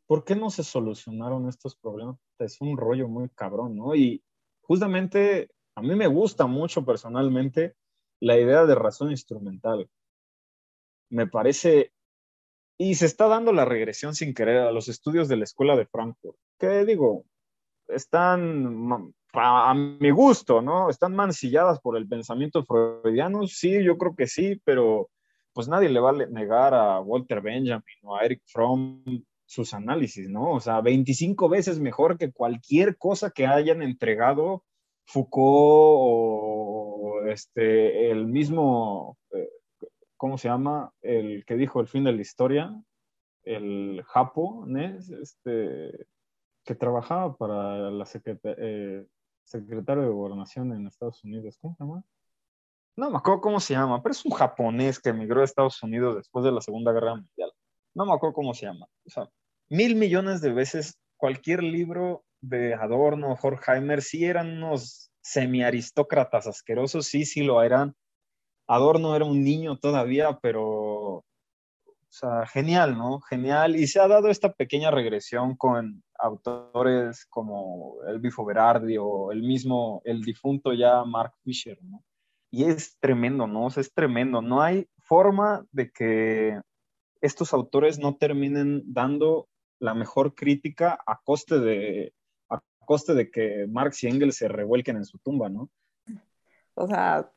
[0.08, 2.18] ¿por qué no se solucionaron estos problemas?
[2.40, 3.96] Es un rollo muy cabrón, ¿no?
[3.96, 4.24] Y
[4.62, 7.76] justamente a mí me gusta mucho personalmente
[8.20, 9.90] la idea de razón instrumental.
[11.10, 11.92] Me parece,
[12.78, 15.86] y se está dando la regresión sin querer a los estudios de la Escuela de
[15.86, 17.26] Frankfurt, que digo,
[17.88, 20.90] están a mi gusto, ¿no?
[20.90, 25.10] Están mancilladas por el pensamiento freudiano, sí, yo creo que sí, pero
[25.54, 29.04] pues nadie le va a negar a Walter Benjamin o a Eric Fromm
[29.54, 30.52] sus análisis, ¿no?
[30.52, 34.64] O sea, 25 veces mejor que cualquier cosa que hayan entregado
[35.06, 39.50] Foucault o este, el mismo, eh,
[40.18, 40.92] ¿cómo se llama?
[41.02, 42.74] El que dijo el fin de la historia,
[43.44, 44.66] el Japo,
[45.22, 46.08] este,
[46.66, 48.06] que trabajaba para la
[48.44, 49.06] eh,
[49.44, 52.04] secretario de Gobernación en Estados Unidos, ¿cómo se llama?
[52.96, 56.16] No me acuerdo cómo se llama, pero es un japonés que emigró a Estados Unidos
[56.16, 57.52] después de la Segunda Guerra Mundial.
[57.94, 58.88] No me acuerdo cómo se llama.
[59.06, 59.30] O sea,
[59.74, 67.26] mil millones de veces cualquier libro de Adorno, Horkheimer, sí eran unos semi-aristócratas asquerosos, sí,
[67.26, 67.96] sí lo eran.
[68.68, 71.26] Adorno era un niño todavía, pero, o
[72.08, 73.20] sea, genial, ¿no?
[73.22, 73.76] Genial.
[73.76, 79.42] Y se ha dado esta pequeña regresión con autores como el Bifo Berardi o el
[79.42, 82.04] mismo, el difunto ya Mark Fisher, ¿no?
[82.52, 83.66] Y es tremendo, ¿no?
[83.66, 84.44] O sea, es tremendo.
[84.44, 86.62] No hay forma de que
[87.22, 89.48] estos autores no terminen dando
[89.84, 92.14] la mejor crítica a coste de,
[92.50, 95.70] a coste de que Marx y Engels se revuelquen en su tumba, ¿no?
[96.74, 97.30] O sea,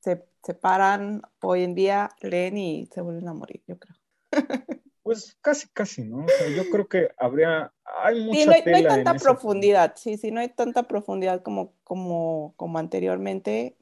[0.00, 3.96] se, se paran hoy en día, leen y se vuelven a morir, yo creo.
[5.02, 6.24] Pues casi, casi, ¿no?
[6.56, 7.70] yo creo que habría,
[8.02, 11.42] hay mucha sí, no, hay, no hay tanta profundidad, sí, sí, no hay tanta profundidad
[11.42, 13.76] como, como, como anteriormente.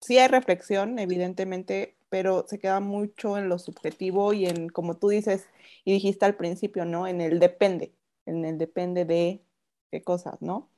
[0.00, 5.08] Sí hay reflexión, evidentemente, pero se queda mucho en lo subjetivo y en, como tú
[5.08, 5.48] dices
[5.84, 7.06] y dijiste al principio, ¿no?
[7.06, 7.94] En el depende,
[8.26, 9.44] en el depende de
[9.90, 10.70] qué cosas, ¿no?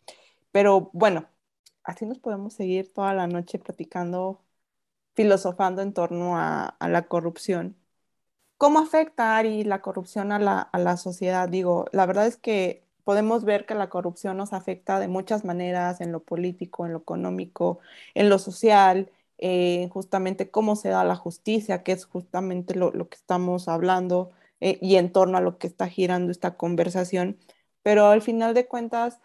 [0.53, 1.29] Pero bueno,
[1.85, 4.45] así nos podemos seguir toda la noche platicando
[5.15, 7.77] filosofando en torno a, la corrupción.
[8.57, 11.49] ¿Cómo afecta, Ari, la corrupción a la, a la sociedad?
[11.49, 16.01] Digo, la verdad es que podemos ver que la corrupción nos afecta de muchas maneras,
[16.01, 17.81] en lo político, en lo económico,
[18.15, 23.17] en lo social, eh, justamente cómo se da la justicia, que es justamente lo, que
[23.17, 27.39] estamos hablando eh, y en torno a lo que está girando esta conversación.
[27.83, 29.21] Pero al final de cuentas,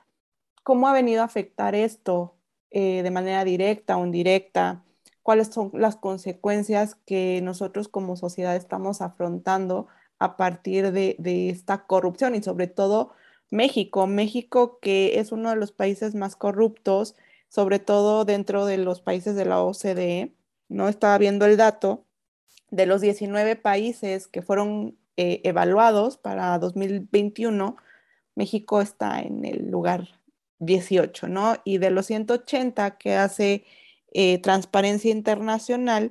[0.63, 2.35] ¿cómo ha venido a afectar esto
[2.71, 4.83] eh, de manera directa o indirecta?
[5.23, 9.87] ¿Cuáles son las consecuencias que nosotros como sociedad estamos afrontando
[10.19, 13.13] a partir de, de esta corrupción y sobre todo
[13.53, 14.07] México.
[14.07, 17.15] México, que es uno de los países más corruptos,
[17.53, 20.33] sobre todo dentro de los países de la OCDE.
[20.69, 22.03] No estaba viendo el dato
[22.71, 27.77] de los 19 países que fueron eh, evaluados para 2021.
[28.33, 30.19] México está en el lugar
[30.57, 31.57] 18, ¿no?
[31.63, 33.65] Y de los 180 que hace
[34.13, 36.09] eh, Transparencia Internacional,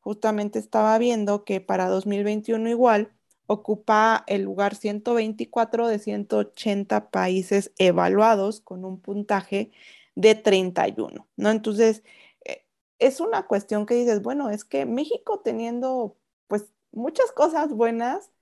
[0.00, 3.12] justamente estaba viendo que para 2021 igual
[3.46, 9.70] ocupa el lugar 124 de 180 países evaluados con un puntaje
[10.18, 11.50] de 31, ¿no?
[11.50, 12.02] Entonces,
[12.44, 12.66] eh,
[12.98, 16.16] es una cuestión que dices, bueno, es que México teniendo
[16.48, 18.32] pues muchas cosas buenas,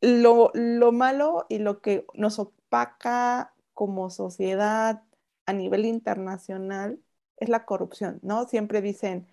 [0.00, 5.02] lo, lo malo y lo que nos opaca como sociedad
[5.46, 7.00] a nivel internacional
[7.36, 8.48] es la corrupción, ¿no?
[8.48, 9.28] Siempre dicen,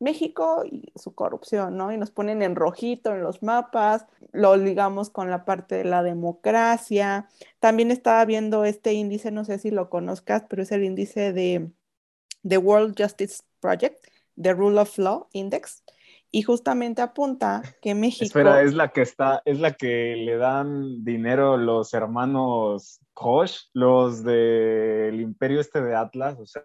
[0.00, 1.92] México y su corrupción, ¿no?
[1.92, 6.02] Y nos ponen en rojito en los mapas, lo ligamos con la parte de la
[6.02, 7.28] democracia.
[7.60, 11.70] También estaba viendo este índice, no sé si lo conozcas, pero es el índice de
[12.48, 14.02] The World Justice Project,
[14.40, 15.84] The Rule of Law Index,
[16.30, 18.24] y justamente apunta que México...
[18.24, 24.24] Espera, es la que está, es la que le dan dinero los hermanos Koch, los
[24.24, 26.62] del imperio este de Atlas, o sea,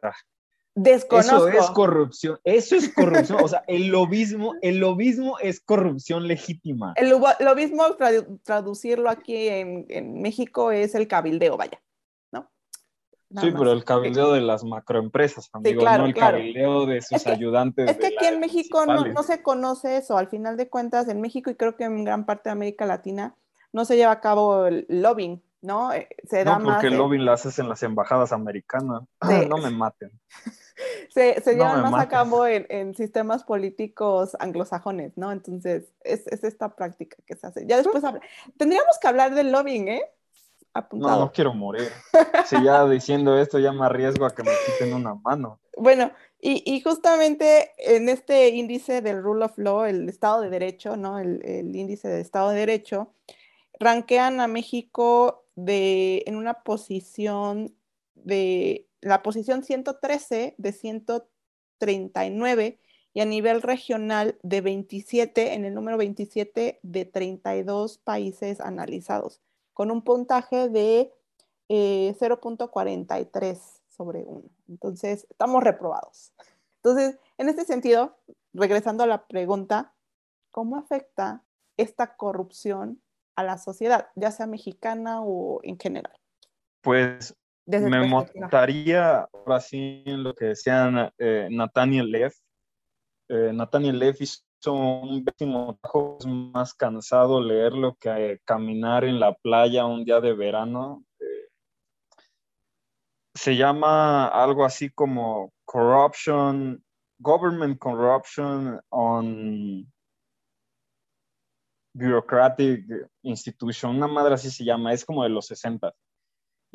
[0.77, 1.47] Desconozco.
[1.47, 6.93] Eso es corrupción, eso es corrupción, o sea, el lobismo, el lobismo es corrupción legítima.
[6.97, 7.83] El lobismo,
[8.43, 11.81] traducirlo aquí en, México es el cabildeo, vaya,
[12.33, 12.51] ¿no?
[13.39, 17.89] sí, pero el cabildeo de las macroempresas, amigo, no el cabildeo de sus ayudantes.
[17.89, 21.49] Es que aquí en México no, se conoce eso, al final de cuentas, en México
[21.49, 23.37] y creo que en gran parte de América Latina
[23.71, 25.91] no se lleva a cabo el lobbying, ¿no?
[25.93, 29.03] Eh, se da no, porque el lobbying lo haces en las embajadas americanas.
[29.49, 30.11] no me maten.
[31.09, 35.31] se, se llevan más a cabo en, sistemas políticos anglosajones, ¿no?
[35.31, 37.65] Entonces, es, esta práctica que se hace.
[37.65, 38.03] Ya después
[38.57, 40.03] tendríamos que hablar del lobbying, ¿eh?
[40.91, 41.89] No, no quiero morir.
[42.45, 45.59] Si ya diciendo esto ya me arriesgo a que me quiten una mano.
[45.77, 51.17] Bueno, y, justamente en este índice del Rule of Law, el Estado de Derecho, ¿no?
[51.17, 53.13] El, el índice de Estado de Derecho,
[53.79, 57.73] ranquean a México de, en una posición
[58.15, 62.79] de la posición 113 de 139
[63.13, 69.39] y a nivel regional de 27, en el número 27 de 32 países analizados,
[69.73, 71.13] con un puntaje de
[71.69, 74.43] 0.43 eh, sobre 1.
[74.67, 76.33] Entonces, estamos reprobados.
[76.77, 78.17] Entonces, en este sentido,
[78.53, 79.93] regresando a la pregunta,
[80.51, 81.43] ¿cómo afecta
[81.77, 83.01] esta corrupción
[83.35, 86.13] a la sociedad, ya sea mexicana o en general?
[86.81, 92.35] Pues me montaría ahora sí en lo que decía eh, Nathaniel Leff.
[93.27, 99.19] Eh, Nathaniel Leff hizo un pésimo trabajo, es más cansado leerlo que eh, caminar en
[99.19, 101.03] la playa un día de verano.
[101.19, 101.49] Eh,
[103.33, 106.83] se llama algo así como Corruption,
[107.19, 109.91] Government Corruption on
[111.95, 112.85] Bureaucratic
[113.21, 115.93] Institution, una madre así se llama, es como de los 60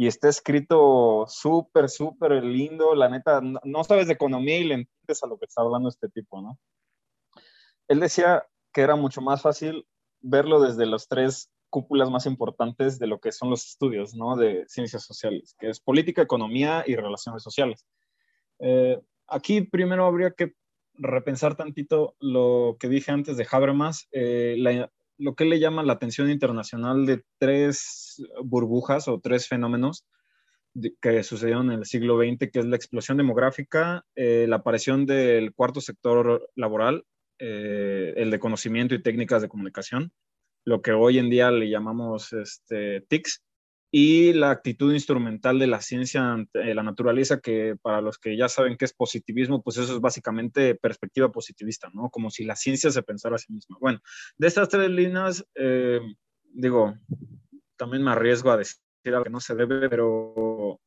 [0.00, 2.94] y está escrito súper, súper lindo.
[2.94, 6.08] La neta, no, sabes de economía y le entiendes a lo que está hablando este
[6.08, 6.58] tipo, ¿no?
[7.86, 9.86] Él decía que era mucho más fácil
[10.22, 14.36] verlo desde las tres cúpulas más importantes de lo que son los estudios, ¿no?
[14.36, 17.84] De ciencias sociales, que es política, economía y relaciones sociales.
[18.58, 20.54] Eh, aquí primero habría que
[20.94, 24.90] repensar tantito lo que dije antes de Habermas, eh, la,
[25.20, 30.06] lo que le llama la atención internacional de tres burbujas o tres fenómenos
[31.00, 35.52] que sucedieron en el siglo XX, que es la explosión demográfica, eh, la aparición del
[35.52, 37.04] cuarto sector laboral,
[37.38, 40.12] eh, el de conocimiento y técnicas de comunicación,
[40.64, 43.42] lo que hoy en día le llamamos este, TICs,
[43.90, 48.48] y la actitud instrumental de la ciencia ante la naturaleza, que para los que ya
[48.48, 52.08] saben qué es positivismo, pues eso es básicamente perspectiva positivista, ¿no?
[52.10, 53.76] Como si la ciencia se pensara a sí misma.
[53.80, 54.00] Bueno,
[54.38, 56.00] de estas tres líneas, eh,
[56.44, 56.94] digo,
[57.76, 60.80] también me arriesgo a decir algo que no se debe, pero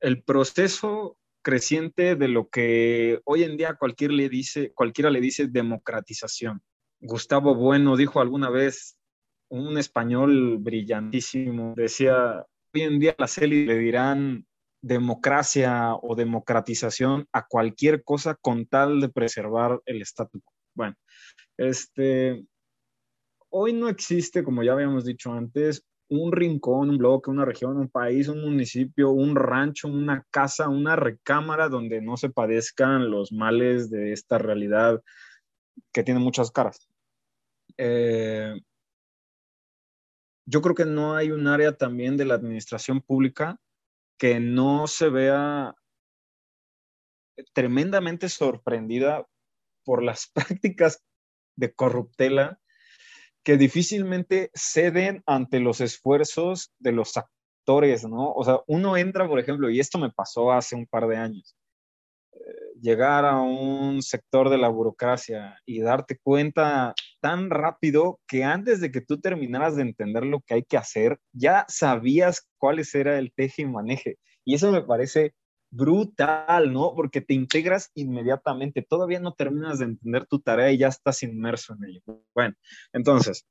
[0.00, 5.46] el proceso creciente de lo que hoy en día cualquier le dice, cualquiera le dice
[5.46, 6.62] democratización.
[7.00, 8.96] Gustavo Bueno dijo alguna vez,
[9.48, 14.46] un español brillantísimo, decía, hoy en día las élites le dirán
[14.82, 20.42] democracia o democratización a cualquier cosa con tal de preservar el estatus
[20.74, 20.94] Bueno,
[21.56, 22.44] este,
[23.48, 27.88] hoy no existe, como ya habíamos dicho antes, un rincón, un bloque, una región, un
[27.88, 33.90] país, un municipio, un rancho, una casa, una recámara donde no se padezcan los males
[33.90, 35.02] de esta realidad
[35.92, 36.88] que tiene muchas caras.
[37.78, 38.54] Eh,
[40.46, 43.58] yo creo que no hay un área también de la administración pública
[44.18, 45.74] que no se vea
[47.52, 49.26] tremendamente sorprendida
[49.84, 51.02] por las prácticas
[51.56, 52.60] de corruptela
[53.44, 58.32] que difícilmente ceden ante los esfuerzos de los actores, ¿no?
[58.32, 61.54] O sea, uno entra, por ejemplo, y esto me pasó hace un par de años,
[62.84, 68.92] llegar a un sector de la burocracia y darte cuenta tan rápido que antes de
[68.92, 73.32] que tú terminaras de entender lo que hay que hacer, ya sabías cuál era el
[73.32, 74.18] teje y maneje.
[74.44, 75.32] Y eso me parece
[75.70, 76.92] brutal, ¿no?
[76.94, 81.74] Porque te integras inmediatamente, todavía no terminas de entender tu tarea y ya estás inmerso
[81.74, 82.02] en ello.
[82.34, 82.54] Bueno,
[82.92, 83.46] entonces,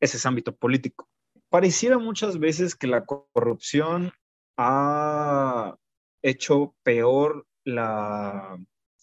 [0.00, 1.08] ese es ámbito político.
[1.48, 4.12] Pareciera muchas veces que la corrupción
[4.58, 5.76] ha
[6.20, 8.58] hecho peor la,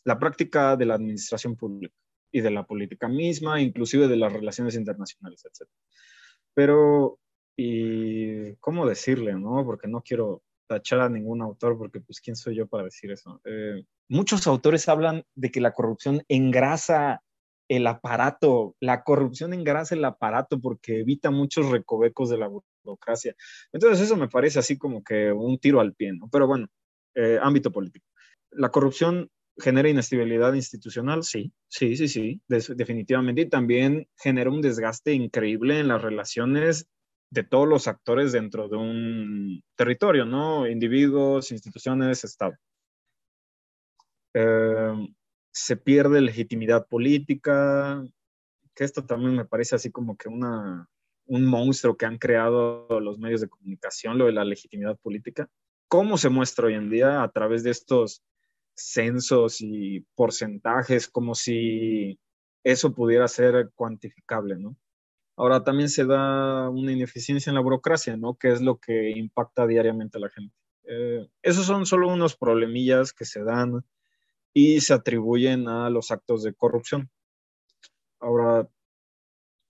[0.05, 1.93] la práctica de la administración pública
[2.32, 5.70] y de la política misma, inclusive de las relaciones internacionales, etc.
[6.53, 7.20] Pero,
[7.55, 9.64] y cómo decirle, ¿no?
[9.66, 13.39] Porque no quiero tachar a ningún autor, porque pues quién soy yo para decir eso.
[13.45, 17.22] Eh, muchos autores hablan de que la corrupción engrasa
[17.70, 22.49] el aparato, la corrupción engrasa el aparato porque evita muchos recovecos de la
[22.84, 23.36] burocracia.
[23.72, 26.30] Entonces eso me parece así como que un tiro al pie, ¿no?
[26.32, 26.68] Pero bueno,
[27.16, 28.05] eh, ámbito político.
[28.56, 33.41] La corrupción genera inestabilidad institucional, sí, sí, sí, sí, definitivamente.
[33.41, 36.88] Y también genera un desgaste increíble en las relaciones
[37.30, 40.68] de todos los actores dentro de un territorio, ¿no?
[40.68, 42.54] Individuos, instituciones, Estado.
[44.36, 45.08] Eh,
[45.51, 48.04] se pierde legitimidad política,
[48.76, 50.88] que esto también me parece así como que una,
[51.26, 55.47] un monstruo que han creado los medios de comunicación, lo de la legitimidad política.
[55.88, 58.24] ¿Cómo se muestra hoy en día a través de estos
[58.76, 62.19] censos y porcentajes, como si
[62.63, 64.76] eso pudiera ser cuantificable, ¿no?
[65.36, 68.36] Ahora también se da una ineficiencia en la burocracia, ¿no?
[68.36, 70.55] Que es lo que impacta diariamente a la gente.
[70.86, 73.84] Eh, esos son solo unos problemillas que se dan
[74.53, 77.09] y se atribuyen a los actos de corrupción.
[78.19, 78.69] Ahora,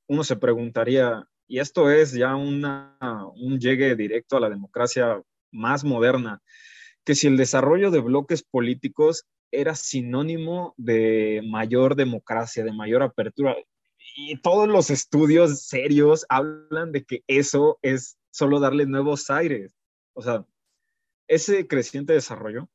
[0.07, 2.97] uno se preguntaría, y esto es ya una,
[3.35, 6.41] un llegue directo a la democracia más moderna,
[7.05, 13.55] que si el desarrollo de bloques políticos era sinónimo de mayor democracia, de mayor apertura
[14.15, 19.73] y todos los estudios serios hablan de que eso es solo darle nuevos aires.
[20.13, 20.45] O sea,
[21.27, 22.69] ese creciente desarrollo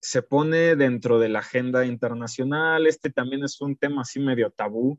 [0.00, 2.86] se pone dentro de la agenda internacional.
[2.86, 4.98] Este también es un tema así medio tabú.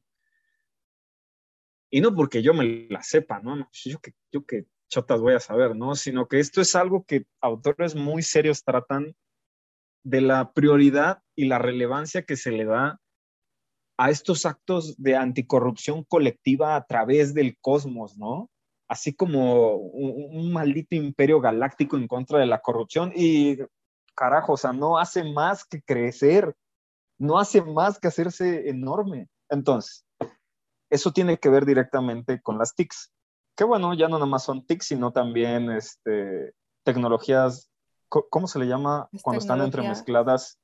[1.90, 3.56] Y no porque yo me la sepa, ¿no?
[3.56, 5.96] no yo que, yo que chotas voy a saber, ¿no?
[5.96, 9.16] Sino que esto es algo que autores muy serios tratan
[10.04, 13.00] de la prioridad y la relevancia que se le da
[13.98, 18.50] a estos actos de anticorrupción colectiva a través del cosmos, ¿no?
[18.88, 23.58] Así como un, maldito imperio galáctico en contra de la corrupción y
[24.16, 26.56] carajo, o sea, no hace más que crecer,
[27.18, 29.28] no hace más que hacerse enorme.
[29.50, 30.06] Entonces,
[30.92, 33.12] eso tiene que ver directamente con las TICs,
[33.56, 36.54] que bueno, ya no nada más son TICs, sino también este,
[36.84, 37.72] tecnologías,
[38.10, 40.60] ¿cómo se le llama cuando están entremezcladas?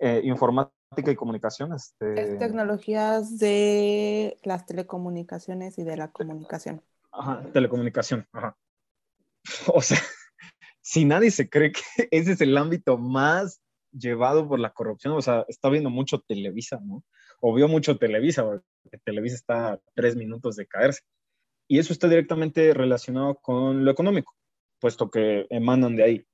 [0.00, 1.94] Eh, informática y comunicaciones.
[2.00, 2.36] Este...
[2.36, 6.82] tecnologías de las telecomunicaciones y de la comunicación.
[7.12, 8.56] Ajá, telecomunicación, ajá.
[9.72, 9.98] O sea,
[10.82, 13.60] si nadie se cree que ese es el ámbito más
[13.92, 17.04] llevado por la corrupción, o sea, está viendo mucho Televisa, ¿no?
[17.40, 21.02] O vio mucho Televisa, porque Televisa está a tres minutos de caerse.
[21.72, 24.36] Y eso está directamente relacionado con lo económico,
[24.78, 26.26] puesto que emanan de ahí.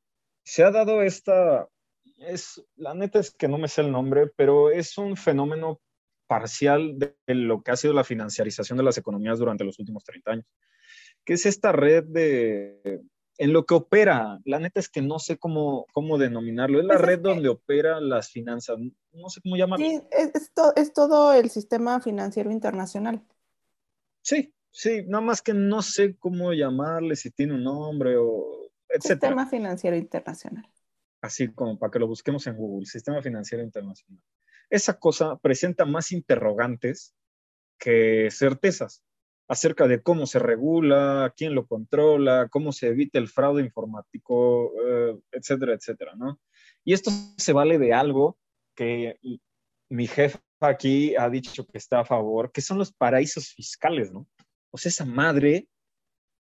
[0.43, 1.69] Se ha dado esta
[2.17, 5.81] es, la neta es que no me sé el nombre, pero es un fenómeno
[6.27, 10.29] parcial de lo que ha sido la financiarización de las economías durante los últimos 30
[10.33, 10.47] años,
[11.25, 13.01] que es esta red de,
[13.37, 16.95] en lo que opera, la neta es que no sé cómo, cómo denominarlo, es la
[16.95, 18.77] pues red donde opera las finanzas,
[19.13, 19.87] no sé cómo llamarlo.
[19.87, 23.23] Sí, es, es, todo el sistema financiero internacional.
[24.21, 29.31] Sí, sí, nada más que no sé cómo llamarle, si tiene un nombre o etcétera.
[29.31, 30.65] Sistema financiero internacional.
[31.21, 34.23] así como para que lo busquemos en Google, Sistema Financiero Internacional.
[34.71, 37.15] Esa cosa presenta más interrogantes
[37.79, 39.03] que certezas
[39.49, 45.19] acerca de cómo se regula, quién lo controla, cómo se evita el fraude informático, eh,
[45.33, 46.39] etcétera, etcétera, ¿no?
[46.85, 48.37] Y esto se vale de algo
[48.75, 49.19] que
[49.89, 54.27] mi jefa aquí ha dicho que está a favor, que son los paraísos fiscales, ¿no?
[54.75, 55.69] Sea, esa madre,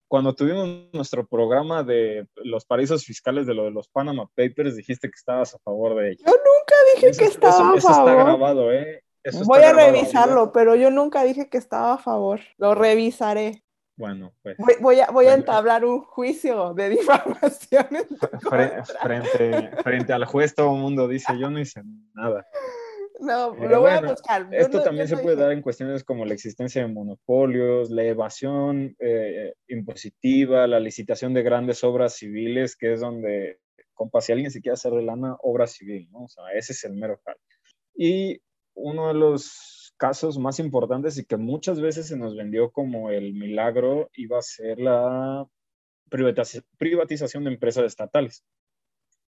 [0.08, 5.10] cuando tuvimos nuestro programa de los paraísos fiscales de lo de los Panama Papers, dijiste
[5.10, 6.24] que estabas a favor de ellos.
[6.26, 7.78] Yo nunca dije que estaba a favor.
[7.78, 9.04] Eso está grabado, ¿eh?
[9.46, 12.42] Voy a revisarlo, pero yo nunca dije que estaba a favor.
[12.58, 13.64] Lo revisaré.
[13.96, 14.58] Bueno, pues.
[14.82, 17.88] Voy, a, voy a entablar un juicio de difamación.
[19.02, 21.82] Frente, frente, al juez, todo el mundo dice: Yo no hice
[22.14, 22.46] nada.
[23.24, 24.48] No, lo voy a buscar.
[24.52, 29.54] esto también se puede dar en cuestiones como la existencia de monopolios, la evasión eh,
[29.68, 33.60] impositiva, la licitación de grandes obras civiles, que es donde,
[33.94, 36.26] compa, si alguien se quiere hacer de lana, obra civil, ¿no?
[36.26, 37.38] O sea, ese es el mero cal.
[37.96, 38.42] Y
[38.76, 43.34] uno de los casos más importantes y que muchas veces se nos vendió como el
[43.34, 45.48] milagro iba a ser la
[46.10, 48.44] privatización de empresas estatales.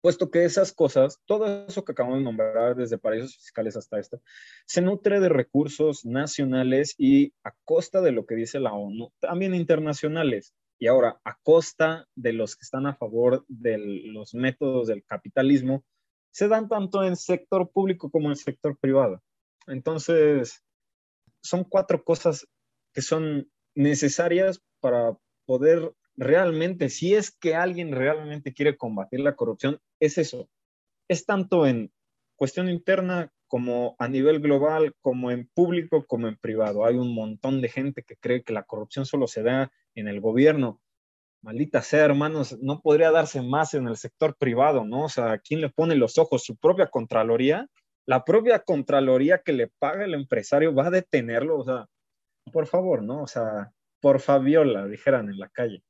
[0.03, 4.21] Puesto que esas cosas, todo eso que acabamos de nombrar, desde paraísos fiscales hasta esto,
[4.67, 9.55] se nutre de recursos nacionales y a costa de lo que dice la ONU, también
[9.55, 10.55] internacionales.
[10.81, 15.85] Y ahora, a costa de los que están a favor de los métodos del capitalismo,
[16.33, 19.23] se dan tanto en sector público como en sector privado.
[19.69, 20.65] Entonces,
[21.43, 22.49] son cuatro cosas
[22.93, 29.81] que son necesarias para poder realmente, si es que alguien realmente quiere combatir la corrupción,
[30.05, 30.49] es eso.
[31.09, 31.93] Es tanto en
[32.37, 36.85] cuestión interna como a nivel global, como en público, como en privado.
[36.85, 40.21] Hay un montón de gente que cree que la corrupción solo se da en el
[40.21, 40.81] gobierno.
[41.43, 45.05] Maldita sea, hermanos, no podría darse más en el sector privado, ¿no?
[45.05, 46.45] O sea, ¿quién le pone los ojos?
[46.45, 47.69] ¿Su propia Contraloría?
[48.07, 51.87] la propia Contraloría que le paga el empresario va a detenerlo, o sea,
[52.53, 53.23] por favor, ¿no?
[53.23, 55.85] O sea, por Fabiola, dijeran en la calle.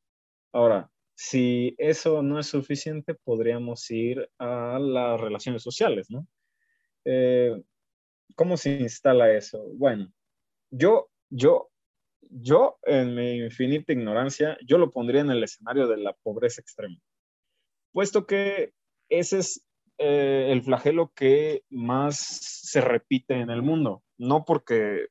[0.53, 0.91] Ahora,
[1.25, 6.27] si eso no es suficiente, podríamos ir a las relaciones sociales, ¿no?
[7.05, 7.63] Eh,
[8.35, 9.65] ¿Cómo se instala eso?
[9.75, 10.13] Bueno,
[10.73, 11.71] yo, yo,
[12.23, 16.99] yo, en mi infinita ignorancia, yo lo pondría en el escenario de la pobreza extrema,
[17.93, 18.73] puesto que
[19.09, 19.65] ese es
[19.99, 24.03] eh, el flagelo que más se repite en el mundo.
[24.19, 25.07] No porque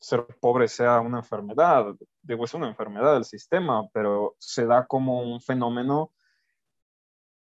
[0.00, 1.94] ser pobre sea una enfermedad,
[2.26, 6.12] digo, es una enfermedad del sistema, pero se da como un fenómeno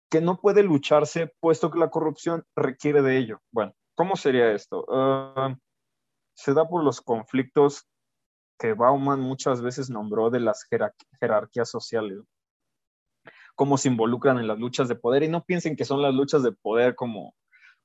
[0.09, 3.41] que no puede lucharse puesto que la corrupción requiere de ello.
[3.51, 4.85] Bueno, ¿cómo sería esto?
[4.89, 5.55] Ah,
[6.33, 7.87] se da por los conflictos
[8.59, 10.67] que Bauman muchas veces nombró de las
[11.19, 12.19] jerarquías sociales
[13.55, 16.43] cómo se involucran en las luchas de poder y no piensen que son las luchas
[16.43, 17.35] de poder como,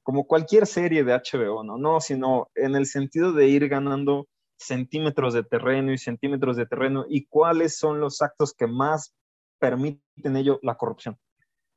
[0.02, 1.76] como cualquier serie de HBO, ¿no?
[1.76, 4.26] No, sino en el sentido de ir ganando
[4.58, 9.14] centímetros de terreno y centímetros de terreno y cuáles son los actos que más
[9.58, 11.18] permiten ello la corrupción.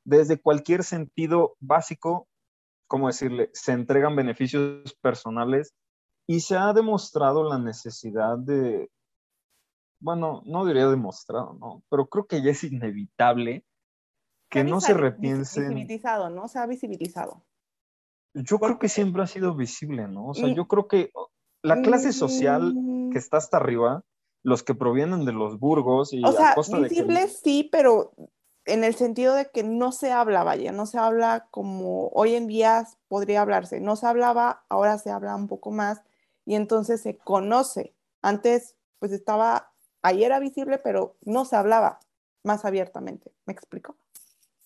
[0.04, 2.28] Desde cualquier sentido básico,
[2.86, 5.74] como decirle, se entregan beneficios personales
[6.26, 8.90] y se ha demostrado la necesidad de,
[10.00, 11.82] bueno, no diría demostrado, ¿no?
[11.90, 13.64] Pero creo que ya es inevitable
[14.48, 15.74] que no se repiensen.
[15.74, 16.48] Visibilizado, ¿no?
[16.48, 17.44] Se ha visibilizado.
[18.34, 20.28] Yo creo que siempre ha sido visible, ¿no?
[20.28, 21.10] O sea, yo creo que
[21.62, 22.74] la clase social
[23.12, 24.02] que está hasta arriba,
[24.42, 28.12] los que provienen de los burgos y o sea, visible sí, pero
[28.64, 32.46] en el sentido de que no se habla, vaya, no se habla como hoy en
[32.46, 33.80] día podría hablarse.
[33.80, 36.02] No se hablaba, ahora se habla un poco más
[36.44, 37.94] y entonces se conoce.
[38.22, 42.00] Antes, pues estaba, ahí era visible, pero no se hablaba
[42.44, 43.32] más abiertamente.
[43.46, 43.96] ¿Me explico?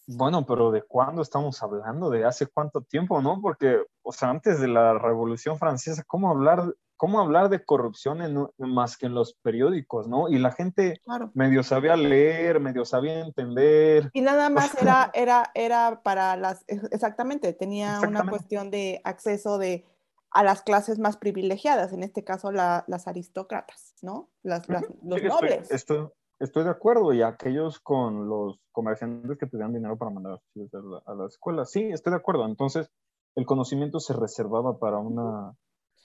[0.07, 2.11] Bueno, pero ¿de cuándo estamos hablando?
[2.11, 3.41] ¿De hace cuánto tiempo, no?
[3.41, 8.49] Porque, o sea, antes de la Revolución Francesa, ¿cómo hablar, cómo hablar de corrupción en,
[8.59, 10.29] más que en los periódicos, no?
[10.29, 11.01] Y la gente
[11.35, 14.11] medio sabía leer, medio sabía entender.
[14.13, 19.85] Y nada más era, era, era para las, exactamente, tenía una cuestión de acceso de
[20.31, 24.31] a las clases más privilegiadas, en este caso las aristócratas, ¿no?
[24.43, 25.71] Las, los nobles.
[25.71, 30.41] Esto, Estoy de acuerdo, y aquellos con los comerciantes que tenían dinero para mandar a
[30.55, 32.45] hijos a la, escuela, sí, estoy de acuerdo.
[32.45, 32.91] Entonces,
[33.37, 35.55] el conocimiento se reservaba para una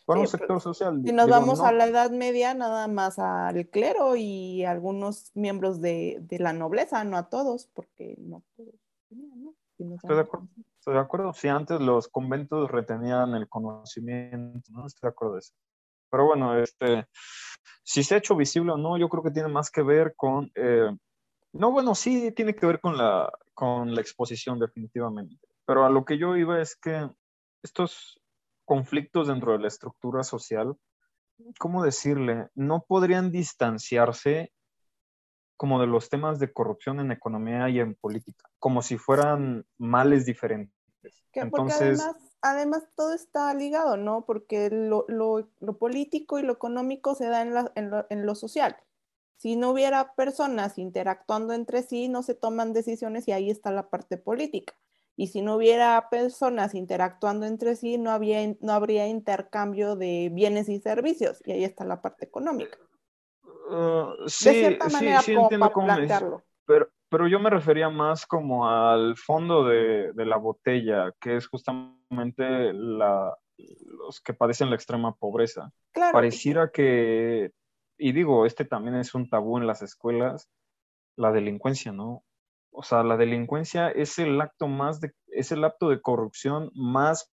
[0.09, 1.03] para un sector social.
[1.05, 6.25] Si nos vamos a la Edad Media, nada más al clero y algunos miembros de,
[6.39, 8.73] la nobleza, no a todos, porque no todos
[9.11, 9.53] ¿no?
[9.77, 10.47] estoy, de acuerdo,
[10.79, 11.33] estoy de acuerdo.
[11.33, 14.87] Si antes los conventos retenían el conocimiento, ¿no?
[14.87, 15.53] Estoy de acuerdo de eso.
[16.09, 17.05] Pero bueno, este,
[17.83, 20.51] si se ha hecho visible o no, yo creo que tiene más que ver con,
[20.55, 20.89] eh,
[21.53, 25.35] no, bueno, sí tiene que ver con la, con la exposición definitivamente,
[25.67, 27.07] Pero a lo que yo iba es que
[27.61, 28.18] estos
[28.69, 30.77] conflictos dentro de la estructura social,
[31.57, 32.49] ¿cómo decirle?
[32.53, 34.53] No podrían distanciarse
[35.57, 40.23] como de los temas de corrupción en economía y en política, como si fueran males
[40.27, 40.77] diferentes.
[41.33, 41.99] Entonces,
[42.43, 44.23] además, todo está ligado, ¿no?
[44.27, 45.07] Porque lo,
[45.79, 48.77] político y lo económico se da en, en lo social.
[49.37, 53.89] Si no hubiera personas interactuando entre sí, no se toman decisiones y ahí está la
[53.89, 54.75] parte política.
[55.19, 60.69] Y si no hubiera personas interactuando entre sí, no, había, no habría intercambio de bienes
[60.69, 61.41] y servicios.
[61.45, 62.77] Y ahí está la parte económica.
[63.43, 66.43] Uh, sí, de cierta manera, sí, entiendo cómo plantearlo.
[66.65, 71.47] Pero, pero yo me refería más como al fondo de, de la botella, que es
[71.47, 75.69] justamente la, los que padecen la extrema pobreza.
[75.91, 76.13] Claro.
[76.13, 77.51] Pareciera que
[77.97, 80.49] y digo, este también es un tabú en las escuelas,
[81.17, 82.23] la delincuencia, ¿no?
[82.71, 87.31] O sea, la delincuencia es el acto más de, es el acto de corrupción más,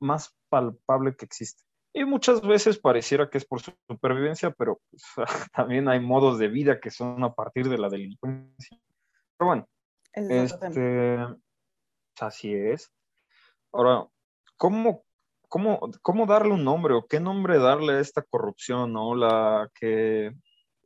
[0.00, 1.62] más palpable que existe.
[1.92, 5.02] Y muchas veces pareciera que es por su supervivencia, pero pues,
[5.52, 8.78] también hay modos de vida que son a partir de la delincuencia.
[9.36, 9.68] Pero bueno,
[10.12, 11.18] este,
[12.20, 12.92] así es.
[13.72, 14.06] Ahora,
[14.56, 15.04] ¿cómo
[15.50, 19.16] ¿cómo, ¿cómo darle un nombre o qué nombre darle a esta corrupción, ¿no?
[19.16, 20.32] La que,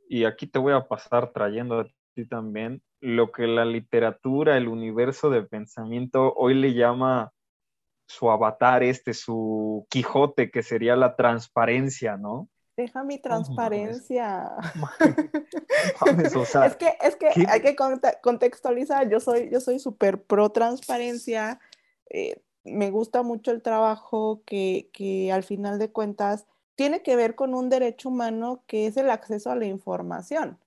[0.09, 4.69] y aquí te voy a pasar trayendo a ti también, lo que la literatura, el
[4.69, 7.33] universo de pensamiento hoy le llama
[8.07, 12.49] su avatar este, su Quijote, que sería la transparencia, ¿no?
[12.77, 14.51] Deja mi transparencia.
[16.65, 17.77] es que, es que hay que
[18.21, 19.09] contextualizar.
[19.09, 21.61] Yo soy, yo soy súper pro transparencia.
[22.11, 27.37] Eh, me gusta mucho el trabajo que, que al final de cuentas tiene que ver
[27.37, 30.59] con un derecho humano que es el acceso a la información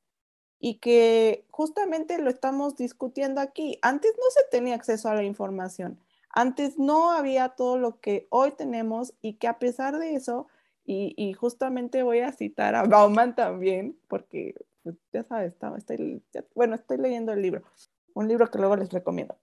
[0.60, 3.78] y que justamente lo estamos discutiendo aquí.
[3.82, 6.00] Antes no se tenía acceso a la información,
[6.30, 10.48] antes no había todo lo que hoy tenemos y que a pesar de eso,
[10.86, 16.24] y, y justamente voy a citar a Bauman también, porque pues, ya sabes, estoy,
[16.56, 17.62] bueno, estoy leyendo el libro,
[18.14, 19.36] un libro que luego les recomiendo.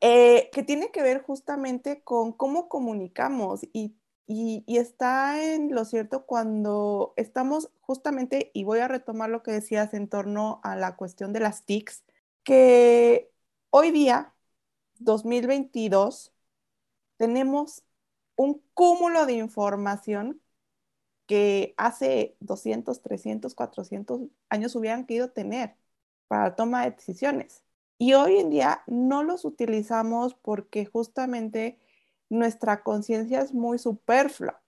[0.00, 3.96] Eh, que tiene que ver justamente con cómo comunicamos y,
[4.78, 10.08] está en lo cierto cuando estamos justamente, y voy a retomar lo que decías en
[10.08, 12.04] torno a la cuestión de las TICs,
[12.44, 13.30] que
[13.70, 14.34] hoy día,
[14.98, 16.32] 2022,
[17.16, 17.84] tenemos
[18.36, 20.40] un cúmulo de información
[21.26, 25.76] que hace 200, 300, 400 años hubieran querido tener
[26.28, 27.64] para la toma de decisiones.
[27.98, 31.78] Y hoy en día no los utilizamos porque justamente
[32.32, 34.60] nuestra conciencia es muy superflua.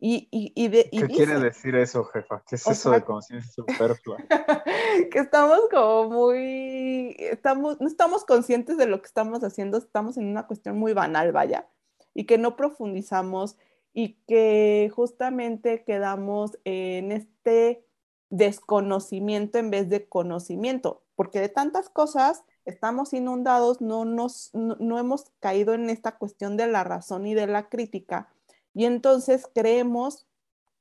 [0.00, 2.44] Y, y, ¿Qué quiere decir eso, jefa?
[2.48, 4.18] ¿Qué es eso de conciencia superflua?
[5.10, 10.26] que estamos como muy, estamos, no estamos conscientes de lo que estamos haciendo, estamos en
[10.28, 11.68] una cuestión muy banal, vaya,
[12.14, 13.56] y que no profundizamos
[13.92, 17.84] y que justamente quedamos en este
[18.30, 25.30] desconocimiento en vez de conocimiento porque de tantas cosas estamos inundados, no, nos, no, hemos
[25.40, 28.28] caído en esta cuestión de la razón y de la crítica,
[28.74, 30.26] y entonces creemos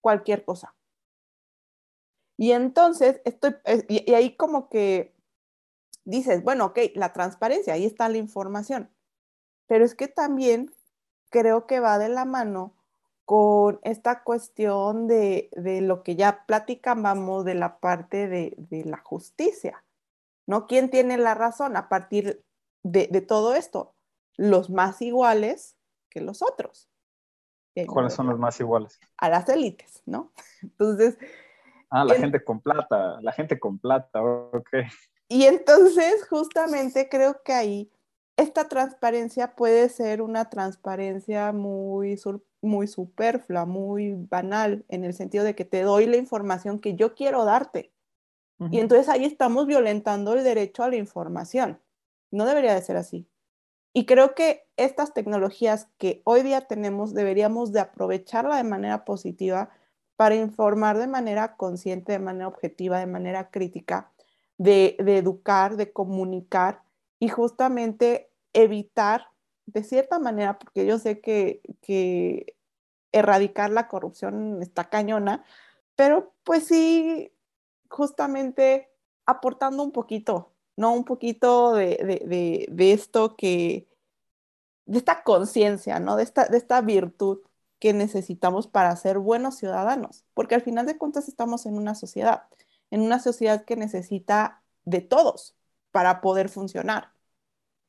[0.01, 0.75] cualquier cosa.
[2.37, 3.55] Y entonces, estoy,
[3.87, 5.15] y, ahí como que
[6.05, 8.91] dices, bueno, ok, la transparencia, ahí está la información,
[9.65, 10.71] pero es que también
[11.29, 12.75] creo que va de la mano
[13.25, 15.49] con esta cuestión de,
[15.81, 19.83] lo que ya platicábamos de la parte de, de la justicia.
[20.47, 20.65] ¿No?
[20.65, 22.43] ¿Quién tiene la razón a partir
[22.83, 23.93] de, todo esto?
[24.37, 25.77] Los más iguales
[26.09, 26.89] que los otros.
[27.85, 28.99] ¿Cuáles son los más iguales?
[29.17, 30.31] A las élites, ¿no?
[30.63, 31.17] Entonces...
[31.89, 34.69] Ah, la gente con plata, la gente con plata, ok.
[35.29, 37.91] Y entonces, justamente creo que ahí
[38.37, 42.19] esta transparencia puede ser una transparencia muy,
[42.61, 47.15] muy superflua, muy banal, en el sentido de que te doy la información que yo
[47.15, 47.91] quiero darte.
[48.59, 51.79] Y entonces ahí estamos violentando el derecho a la información.
[52.31, 53.27] No debería de ser así.
[53.93, 59.69] Y creo que estas tecnologías que hoy día tenemos deberíamos de aprovecharla de manera positiva
[60.15, 64.11] para informar de manera consciente, de manera objetiva, de manera crítica,
[64.57, 66.81] de, educar, de comunicar
[67.19, 69.27] y justamente evitar,
[69.67, 72.55] de cierta manera, porque yo sé que, que
[73.11, 75.43] erradicar la corrupción está cañona,
[75.95, 77.31] pero pues sí
[77.89, 78.89] justamente
[79.25, 80.93] aportando un poquito, ¿no?
[80.93, 83.87] Un poquito de, esto que,
[84.85, 86.15] de esta conciencia, ¿no?
[86.15, 87.39] De esta, de esta virtud
[87.79, 92.43] que necesitamos para ser buenos ciudadanos, porque al final de cuentas estamos en una sociedad,
[92.89, 95.55] en una sociedad que necesita de todos
[95.91, 97.11] para poder funcionar.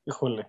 [0.05, 0.49] Híjole,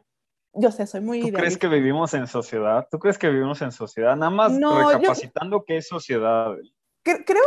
[0.54, 2.88] Yo sé, soy muy ¿Tú crees que vivimos en sociedad?
[2.89, 4.16] ¿Tú crees que vivimos en sociedad?
[4.16, 6.56] Nada más recapacitando qué es sociedad.
[7.26, 7.43] Creo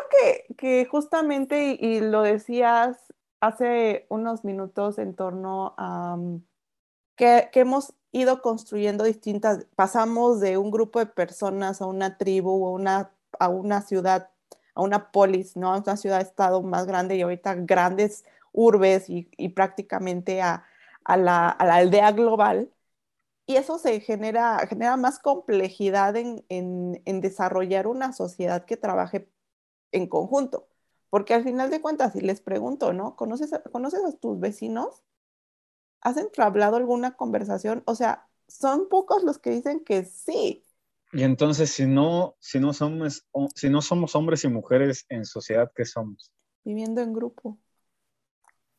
[0.56, 6.44] que, justamente, y, lo decías hace unos minutos en torno a mm,
[7.16, 12.70] que, hemos ido construyendo distintas, pasamos de un grupo de personas a una tribu, a
[12.72, 14.30] una, a una ciudad,
[14.74, 15.72] a una polis, ¿no?
[15.74, 20.66] A una ciudad-estado más grande y ahorita grandes urbes y, y prácticamente a,
[21.16, 22.70] la, aldea global
[23.46, 29.28] y eso se genera, genera más complejidad en, en, desarrollar una sociedad que trabaje
[29.92, 30.68] en conjunto.
[31.10, 33.16] Porque al final de cuentas, si les pregunto, ¿no?
[33.16, 35.02] ¿Conoces, ¿conoces a tus vecinos?
[36.00, 37.82] ¿Has entablado alguna conversación?
[37.86, 40.64] O sea, son pocos los que dicen que sí.
[41.12, 45.70] Y entonces, si no, si no, somos, si no somos hombres y mujeres en sociedad,
[45.74, 46.32] ¿qué somos?
[46.64, 47.58] Viviendo en grupo.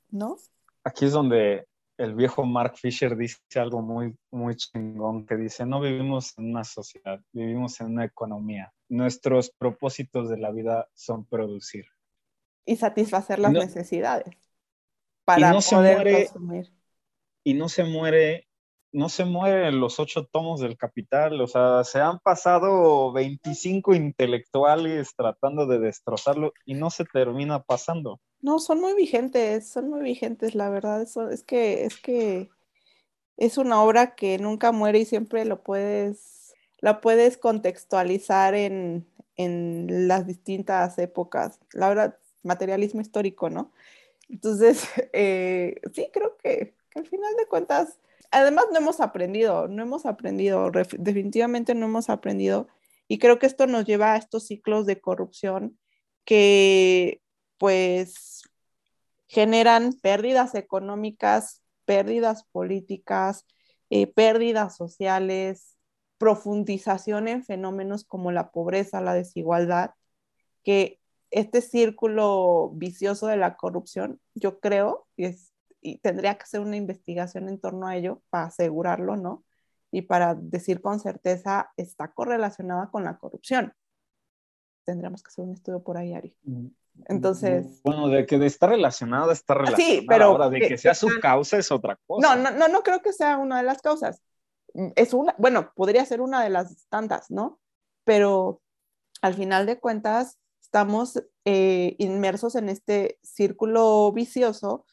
[0.09, 0.37] ¿No?
[0.83, 1.67] Aquí es donde
[2.03, 6.63] el viejo Mark Fisher dice algo muy, muy chingón, que dice, no vivimos en una
[6.63, 8.73] sociedad, vivimos en una economía.
[8.89, 11.85] Nuestros propósitos de la vida son producir.
[12.65, 14.35] Y satisfacer las necesidades
[15.25, 16.73] para no poder muere, consumir.
[17.43, 18.47] Y no se muere,
[18.93, 25.15] no se mueren los ocho tomos del Capital, o sea, se han pasado 25 intelectuales
[25.15, 28.21] tratando de destrozarlo y no se termina pasando.
[28.41, 31.01] No, son muy vigentes, son muy vigentes, la verdad.
[31.01, 32.49] Es que, es que
[33.37, 40.27] es una obra que nunca muere y siempre lo puedes, la puedes contextualizar en, las
[40.27, 41.59] distintas épocas.
[41.71, 43.71] La verdad, materialismo histórico, ¿no?
[44.29, 44.83] Entonces,
[45.13, 47.97] eh, sí, creo que, al final de cuentas,
[48.33, 52.67] además no hemos aprendido, no hemos aprendido, definitivamente no hemos aprendido.
[53.07, 55.77] Y creo que esto nos lleva a estos ciclos de corrupción
[56.25, 57.21] que
[57.57, 58.43] pues
[59.27, 63.45] generan pérdidas económicas, pérdidas políticas,
[63.89, 65.77] eh, pérdidas sociales,
[66.17, 69.91] profundización en fenómenos como la pobreza, la desigualdad,
[70.63, 70.99] que
[71.31, 75.52] este círculo vicioso de la corrupción, yo creo, es,
[75.83, 79.43] y tendría que hacer una investigación en torno a ello para asegurarlo, ¿no?
[79.91, 83.73] Y para decir con certeza, está correlacionada con la corrupción.
[84.85, 86.35] Tendríamos que hacer un estudio por ahí, Ari.
[86.43, 86.67] Mm.
[87.05, 87.81] Entonces.
[87.83, 89.83] Bueno, de que de estar relacionada, está relacionada.
[89.83, 90.25] Sí, pero.
[90.25, 92.35] Ahora, de que, sea su causa es otra cosa.
[92.35, 94.21] No, no, no, creo que sea una de las causas.
[94.73, 97.59] Mm, es una, bueno, podría ser una de las tantas, ¿no?
[98.03, 98.61] Pero
[99.21, 104.85] al final de cuentas, estamos eh, inmersos en este círculo vicioso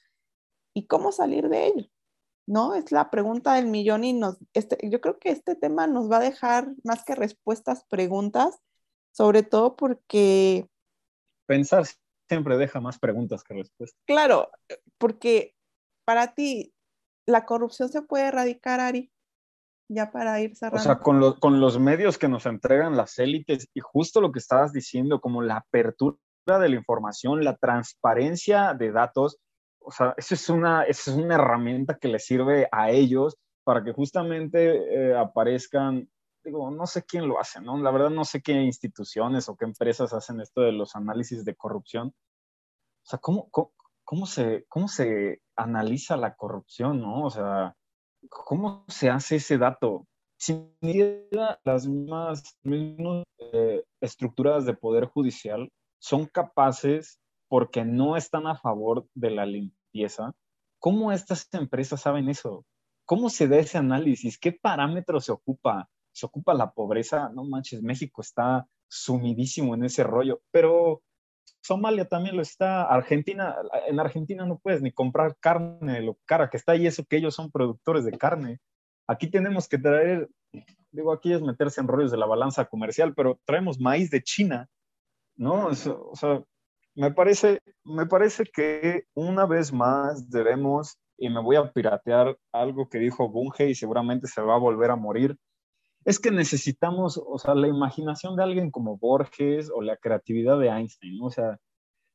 [0.74, 1.86] y cómo salir de ello,
[2.46, 2.74] ¿no?
[2.74, 6.18] Es la pregunta del millón y nos, este, yo creo que este tema nos va
[6.18, 8.60] a dejar más que respuestas, preguntas,
[9.12, 10.68] sobre todo porque
[11.46, 11.84] pensar
[12.28, 14.00] siempre deja más preguntas que respuestas.
[14.06, 14.50] Claro,
[14.98, 15.56] porque
[16.04, 16.72] para ti,
[17.26, 19.10] ¿la corrupción se puede erradicar, Ari?
[19.88, 20.80] Ya para ir cerrando.
[20.80, 24.38] O sea, con, con los medios que nos entregan las élites y justo lo que
[24.38, 26.16] estabas diciendo, como la apertura
[26.46, 29.38] de la información, la transparencia de datos,
[29.80, 33.82] o sea, eso es una, eso es una herramienta que les sirve a ellos para
[33.84, 36.08] que justamente eh, aparezcan
[36.44, 37.78] digo, no sé quién lo hace, ¿no?
[37.78, 41.54] La verdad no sé qué instituciones o qué empresas hacen esto de los análisis de
[41.54, 42.08] corrupción.
[42.08, 43.50] O sea, ¿cómo,
[44.04, 47.24] cómo, se, cómo se analiza la corrupción, ¿no?
[47.24, 47.76] O sea,
[48.28, 50.06] ¿cómo se hace ese dato?
[50.38, 50.70] Si
[51.62, 57.19] las mismas, mismas eh, estructuras de poder judicial son capaces,
[57.50, 60.32] porque no están a favor de la limpieza,
[60.78, 62.64] ¿cómo estas empresas saben eso?
[63.04, 64.38] ¿Cómo se da ese análisis?
[64.38, 65.90] ¿Qué parámetros se ocupa?
[66.12, 71.02] se ocupa la pobreza, no manches, México está sumidísimo en ese rollo, pero
[71.62, 76.56] Somalia también lo está, Argentina, en Argentina no puedes ni comprar carne, lo cara que
[76.56, 78.58] está ahí, eso que ellos son productores de carne.
[79.06, 80.28] Aquí tenemos que traer,
[80.90, 84.68] digo, aquí es meterse en rollos de la balanza comercial, pero traemos maíz de China,
[85.36, 85.66] ¿no?
[85.66, 86.42] o sea,
[86.94, 92.88] me parece, me parece que una vez más debemos, y me voy a piratear algo
[92.88, 95.36] que dijo Bunge y seguramente se va a volver a morir,
[96.04, 100.68] es que necesitamos, o sea, la imaginación de alguien como Borges o la creatividad de
[100.68, 101.58] Einstein, o sea,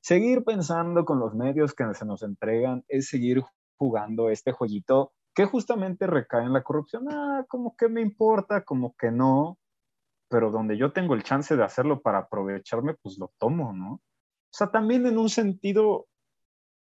[0.02, 3.44] seguir pensando con los medios que se nos entregan es seguir
[3.78, 7.08] jugando este jueguito que justamente recae en la corrupción.
[7.12, 9.58] Ah, como que me importa, como que no,
[10.30, 14.02] pero donde yo tengo el chance de hacerlo para aprovecharme, pues lo tomo, ¿no?
[14.56, 16.08] O sea, también en un sentido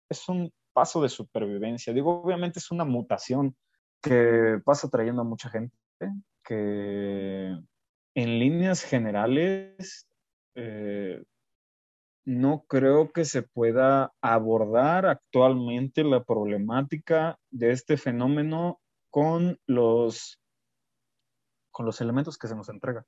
[0.09, 1.93] es un paso de supervivencia.
[1.93, 3.57] Digo, obviamente es una mutación
[4.01, 5.77] que pasa trayendo a mucha gente,
[6.45, 7.59] que
[8.15, 10.07] en líneas generales
[10.55, 11.25] eh,
[12.25, 20.39] no creo que se pueda abordar actualmente la problemática de este fenómeno con los,
[21.73, 23.05] con los elementos que se nos entrega.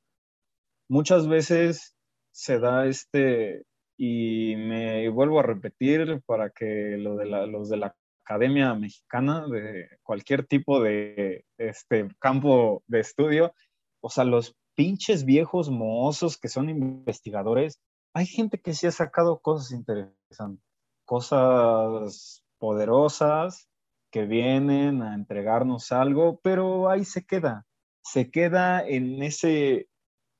[0.88, 1.94] Muchas veces
[2.32, 3.64] se da este,
[3.98, 9.88] y me vuelvo a repetir para que lo de los de la Academia Mexicana, de
[10.02, 13.52] cualquier tipo de este, campo de estudio,
[14.00, 17.80] o sea, los pinches viejos mozos que son investigadores,
[18.14, 20.64] hay gente que sí ha sacado cosas interesantes,
[21.04, 23.68] cosas poderosas
[24.12, 27.66] que vienen a entregarnos algo, pero ahí se queda,
[28.04, 29.88] se queda en ese,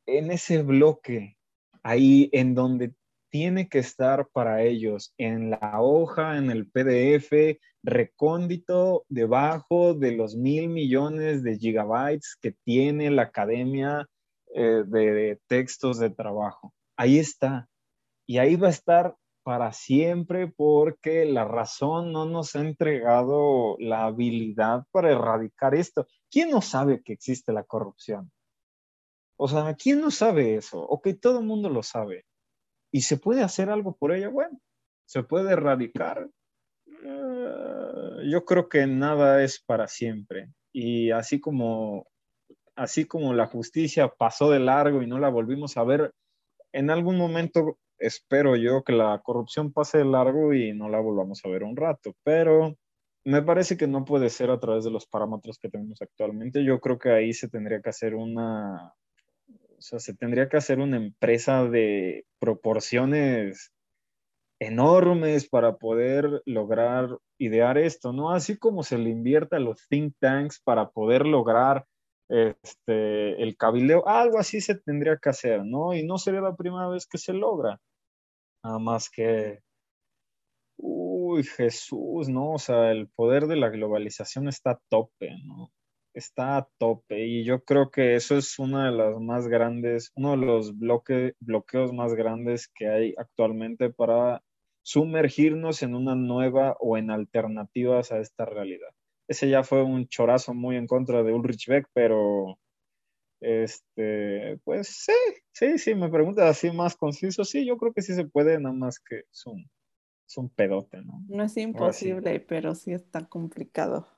[0.06, 1.36] en ese bloque,
[1.82, 2.94] ahí en donde
[3.30, 10.36] tiene que estar para ellos, en la hoja, en el PDF, recóndito, debajo de los
[10.36, 14.06] mil millones de gigabytes que tiene la academia
[14.54, 16.72] eh, de textos de trabajo.
[16.96, 17.68] Ahí está.
[18.26, 24.04] Y ahí va a estar para siempre porque la razón no nos ha entregado la
[24.04, 26.06] habilidad para erradicar esto.
[26.30, 28.30] ¿Quién no sabe que existe la corrupción?
[29.38, 30.80] O sea, ¿quién no sabe eso?
[30.80, 32.26] O que todo el mundo lo sabe.
[32.90, 34.28] ¿Y se puede hacer algo por ella?
[34.28, 34.58] Bueno,
[35.04, 36.28] se puede erradicar.
[36.86, 40.50] Eh, yo creo que nada es para siempre.
[40.72, 42.06] Y así como,
[42.76, 46.14] así como la justicia pasó de largo y no la volvimos a ver,
[46.72, 51.44] en algún momento espero yo que la corrupción pase de largo y no la volvamos
[51.44, 52.76] a ver un rato, pero
[53.24, 56.64] me parece que no puede ser a través de los parámetros que tenemos actualmente.
[56.64, 58.94] Yo creo que ahí se tendría que hacer una,
[59.78, 63.72] o sea, se tendría que hacer una empresa de proporciones
[64.60, 68.32] enormes para poder lograr idear esto, ¿no?
[68.32, 71.86] Así como se le invierte a los think tanks para poder lograr
[72.28, 75.94] este, el cabildeo, algo así se tendría que hacer, ¿no?
[75.94, 77.80] Y no sería la primera vez que se logra.
[78.64, 79.60] Nada más que,
[80.76, 82.54] uy, Jesús, ¿no?
[82.54, 85.70] O sea, el poder de la globalización está a tope, ¿no?
[86.18, 90.32] Está a tope y yo creo que eso es una de las más grandes, uno
[90.32, 94.42] de los bloque, bloqueos más grandes que hay actualmente para
[94.82, 98.88] sumergirnos en una nueva o en alternativas a esta realidad.
[99.28, 102.58] Ese ya fue un chorazo muy en contra de Ulrich Beck, pero
[103.40, 105.12] este, pues sí,
[105.52, 108.74] sí, sí, me preguntas así más conciso, sí, yo creo que sí se puede, nada
[108.74, 109.70] más que es un,
[110.26, 111.22] es un pedote, ¿no?
[111.28, 114.17] No es imposible, pero sí está complicado.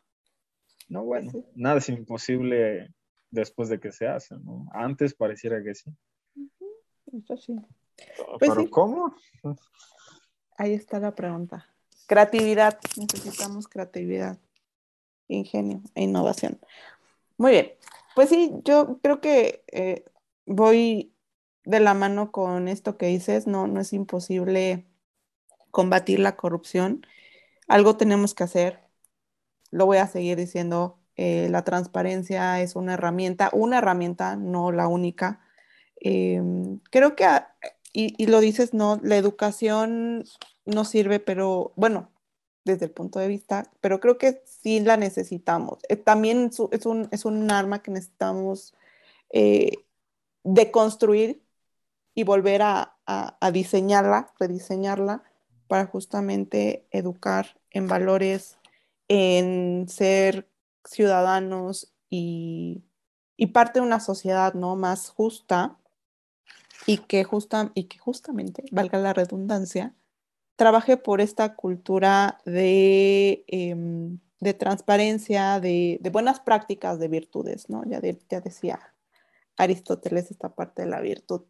[0.90, 2.92] No, bueno, nada es imposible
[3.30, 4.66] después de que se hace, ¿no?
[4.72, 5.90] Antes pareciera que sí.
[7.12, 7.54] Eso sí.
[8.38, 9.14] Pues pero ¿cómo?
[10.58, 11.64] Ahí está la pregunta.
[12.08, 14.36] Creatividad, necesitamos creatividad,
[15.28, 16.58] ingenio e innovación.
[17.38, 17.72] Muy bien,
[18.16, 20.04] pues sí, yo creo que eh,
[20.44, 21.14] voy
[21.64, 24.84] de la mano con esto que dices, no, no es imposible
[25.70, 27.06] combatir la corrupción,
[27.68, 28.89] algo tenemos que hacer,
[29.70, 34.88] lo voy a seguir diciendo, eh, la transparencia es una herramienta, una herramienta, no la
[34.88, 35.40] única.
[35.96, 37.26] Em, creo que,
[37.92, 40.24] y, y, lo dices, no, la educación
[40.64, 42.10] no sirve, pero bueno,
[42.64, 45.78] desde el punto de vista, pero creo que sí la necesitamos.
[45.88, 48.74] Eh, también es un, es un, arma que necesitamos
[49.30, 49.84] eh,
[50.44, 51.42] deconstruir
[52.14, 55.24] y volver a, a, diseñarla, rediseñarla
[55.68, 58.58] para justamente educar en valores,
[59.12, 60.48] en ser
[60.84, 62.84] ciudadanos y,
[63.36, 64.76] y parte de una sociedad ¿no?
[64.76, 65.76] más justa
[66.86, 69.96] y que, justa, y que justamente, valga la redundancia,
[70.54, 77.82] trabaje por esta cultura de, em, de transparencia, de, de, buenas prácticas, de virtudes, ¿no?
[77.86, 78.94] Ya, ya decía
[79.56, 81.42] Aristóteles esta parte de la virtud.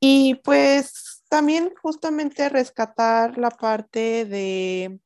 [0.00, 5.00] Y pues también justamente rescatar la parte de,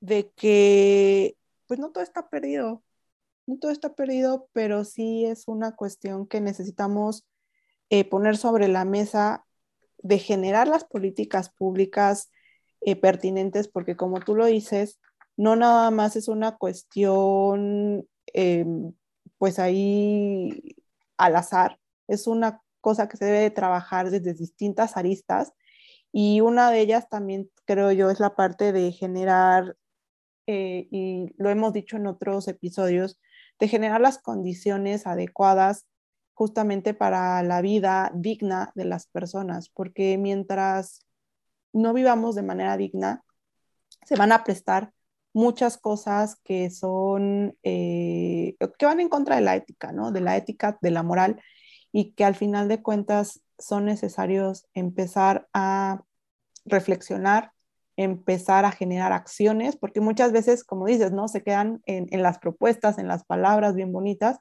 [0.00, 1.36] de que
[1.66, 2.82] pues no todo está perdido,
[3.46, 7.26] no todo está perdido, pero sí es una cuestión que necesitamos
[7.90, 9.46] eh, poner sobre la mesa
[9.98, 12.30] de generar las políticas públicas
[12.80, 15.00] eh, pertinentes, porque como tú lo dices,
[15.36, 18.64] no nada más es una cuestión, eh,
[19.38, 20.76] pues ahí
[21.16, 21.78] al azar,
[22.08, 25.52] es una cosa que se debe de trabajar desde distintas aristas
[26.12, 29.76] y una de ellas también creo yo es la parte de generar,
[30.46, 33.18] eh, y lo hemos dicho en otros episodios,
[33.58, 35.86] de generar las condiciones adecuadas
[36.34, 41.06] justamente para la vida digna de las personas, porque mientras
[41.72, 43.22] no vivamos de manera digna,
[44.06, 44.92] se van a prestar
[45.32, 50.10] muchas cosas que son, eh, que van en contra de la ética, ¿no?
[50.12, 51.40] De la ética, de la moral,
[51.92, 56.02] y que al final de cuentas son necesarios empezar a
[56.64, 57.52] reflexionar,
[58.02, 61.28] empezar a generar acciones, porque muchas veces, como dices, ¿no?
[61.28, 64.38] Se quedan en, en las propuestas, en las palabras bien bonitas,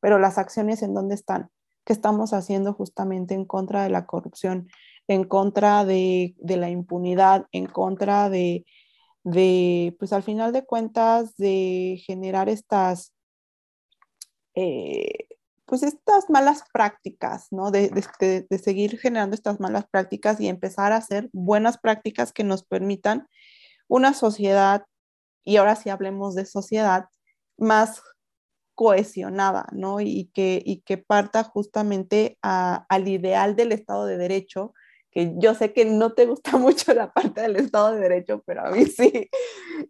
[0.00, 1.50] pero las acciones en dónde están,
[1.84, 4.68] qué estamos haciendo justamente en contra de la corrupción,
[5.08, 8.64] en contra de, de la impunidad, en contra de,
[9.24, 13.12] de, pues al final de cuentas, de generar estas,
[14.54, 15.26] eh,
[15.70, 17.70] pues estas malas prácticas, ¿no?
[17.70, 22.42] De, de, de, seguir generando estas malas prácticas y empezar a hacer buenas prácticas que
[22.42, 23.28] nos permitan
[23.86, 24.84] una sociedad,
[25.44, 27.06] y ahora sí hablemos de sociedad,
[27.56, 28.02] más
[28.74, 30.00] cohesionada, ¿no?
[30.00, 34.74] Y que, y que parta justamente al ideal del Estado de Derecho,
[35.10, 38.66] que yo sé que no te gusta mucho la parte del Estado de Derecho, pero
[38.66, 39.28] a mí sí.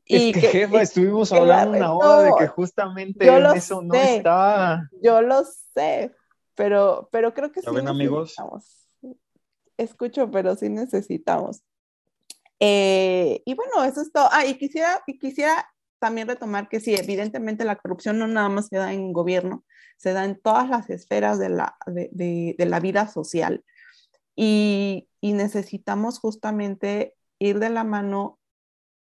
[0.05, 4.89] Y es que, jefa, estuvimos hablando una hora de que justamente en eso no está.
[5.03, 6.15] Yo lo sé,
[6.55, 8.35] pero, pero creo que sí ven, amigos?
[9.77, 11.63] Escucho, pero sí necesitamos.
[12.59, 14.29] Eh, y bueno, eso es todo.
[14.31, 15.67] Ah, y quisiera, y quisiera
[15.99, 19.65] también retomar que sí, evidentemente la corrupción no nada más se da en gobierno,
[19.97, 23.65] se da en todas las esferas de la, de, de, de la vida social.
[24.43, 28.39] Y, necesitamos justamente ir de la mano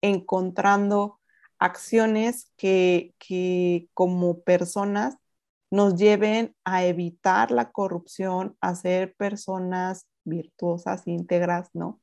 [0.03, 1.19] encontrando
[1.59, 5.17] acciones que, que como personas
[5.71, 12.03] nos lleven a evitar la corrupción, a ser personas virtuosas, íntegras, ¿no?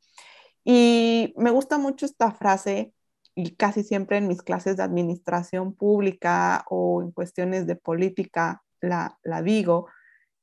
[0.63, 2.91] Y me gusta mucho esta frase
[3.35, 9.19] y casi siempre en mis clases de administración pública o en cuestiones de política la,
[9.21, 9.89] la digo,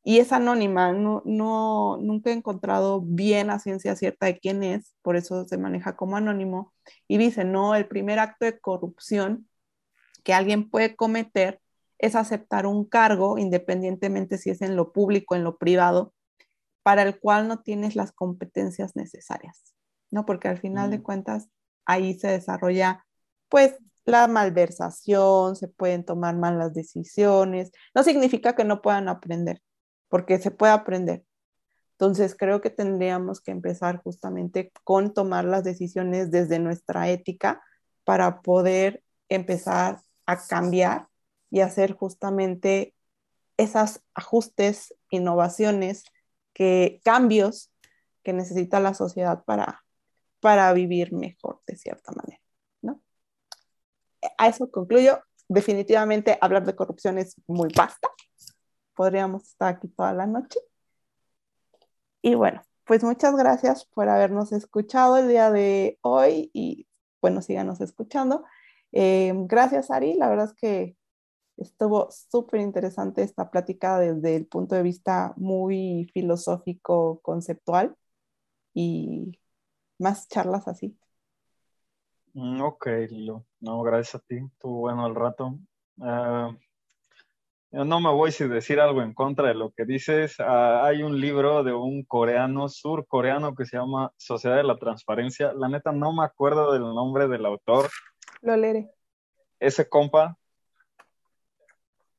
[0.08, 4.94] y es anónima, no, no, nunca he encontrado bien a ciencia cierta de quién es,
[5.02, 6.72] por eso se maneja como anónimo,
[7.06, 9.50] y dice, no, el primer acto de corrupción
[10.24, 11.60] que alguien puede cometer
[11.98, 16.14] es aceptar un cargo, independientemente si es en lo público, en lo privado,
[16.82, 19.74] para el cual no tienes las competencias necesarias,
[20.10, 20.24] ¿no?
[20.24, 21.50] Porque al final de cuentas
[21.84, 23.04] ahí se desarrolla
[23.50, 29.60] pues la malversación, se pueden tomar malas decisiones, no significa que no puedan aprender,
[30.08, 31.24] porque se puede aprender.
[31.92, 37.62] Entonces creo que tendríamos que empezar justamente con tomar las decisiones desde nuestra ética
[38.04, 41.08] para poder empezar a cambiar
[41.50, 42.94] y hacer justamente
[43.56, 46.04] esos ajustes, innovaciones,
[46.52, 47.72] que, cambios
[48.22, 49.84] que necesita la sociedad para,
[50.40, 52.42] para vivir mejor de cierta manera,
[52.80, 53.02] ¿no?
[54.36, 55.20] A eso concluyo.
[55.48, 58.08] Definitivamente hablar de corrupción es muy vasta.
[58.98, 60.58] Podríamos estar aquí toda la noche.
[62.20, 66.88] Y bueno, pues muchas gracias por habernos escuchado el día de hoy y
[67.22, 68.44] bueno, síganos escuchando.
[68.90, 70.14] Eh, gracias, Ari.
[70.14, 70.96] La verdad es que
[71.58, 77.94] estuvo súper interesante esta plática desde el punto de vista muy filosófico, conceptual.
[78.74, 79.38] Y
[80.00, 80.98] más charlas así.
[82.34, 83.46] Mm, ok, Lilo.
[83.60, 84.38] No, gracias a ti.
[84.38, 85.56] Estuvo bueno el rato.
[85.98, 86.56] Uh,
[87.70, 90.38] yo no me voy a decir algo en contra de lo que dices.
[90.38, 95.52] Uh, hay un libro de un coreano, surcoreano, que se llama Sociedad de la Transparencia.
[95.52, 97.90] La neta no me acuerdo del nombre del autor.
[98.40, 98.90] Lo leeré.
[99.60, 100.38] Ese compa,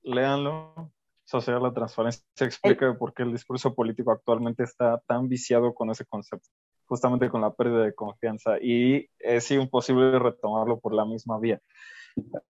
[0.03, 0.91] léanlo.
[1.23, 2.97] Sociedad de la Transparencia explica el...
[2.97, 6.49] por qué el discurso político actualmente está tan viciado con ese concepto
[6.89, 11.61] justamente con la pérdida de confianza y es imposible retomarlo por la misma vía.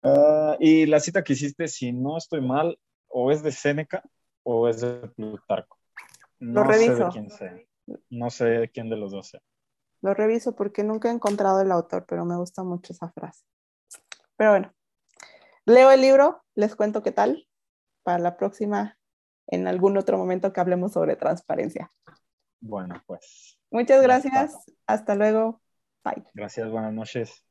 [0.02, 2.78] Uh, y la cita que hiciste, si no estoy mal,
[3.08, 4.04] o es de Séneca
[4.44, 5.78] o es de Plutarco.
[6.38, 6.96] No Lo reviso.
[6.96, 7.58] sé de quién sea.
[8.10, 9.40] No sé quién de los dos sea.
[10.02, 13.44] Lo reviso porque nunca he encontrado el autor, pero me gusta mucho esa frase.
[14.36, 14.72] Pero bueno,
[15.64, 17.48] leo el libro, les cuento qué tal
[18.02, 18.98] para la próxima,
[19.46, 21.90] en algún otro momento que hablemos sobre transparencia.
[22.60, 23.55] Bueno, pues.
[23.70, 24.54] Muchas gracias.
[24.86, 25.60] Hasta luego.
[26.04, 26.24] Bye.
[26.34, 27.45] Gracias, buenas noches.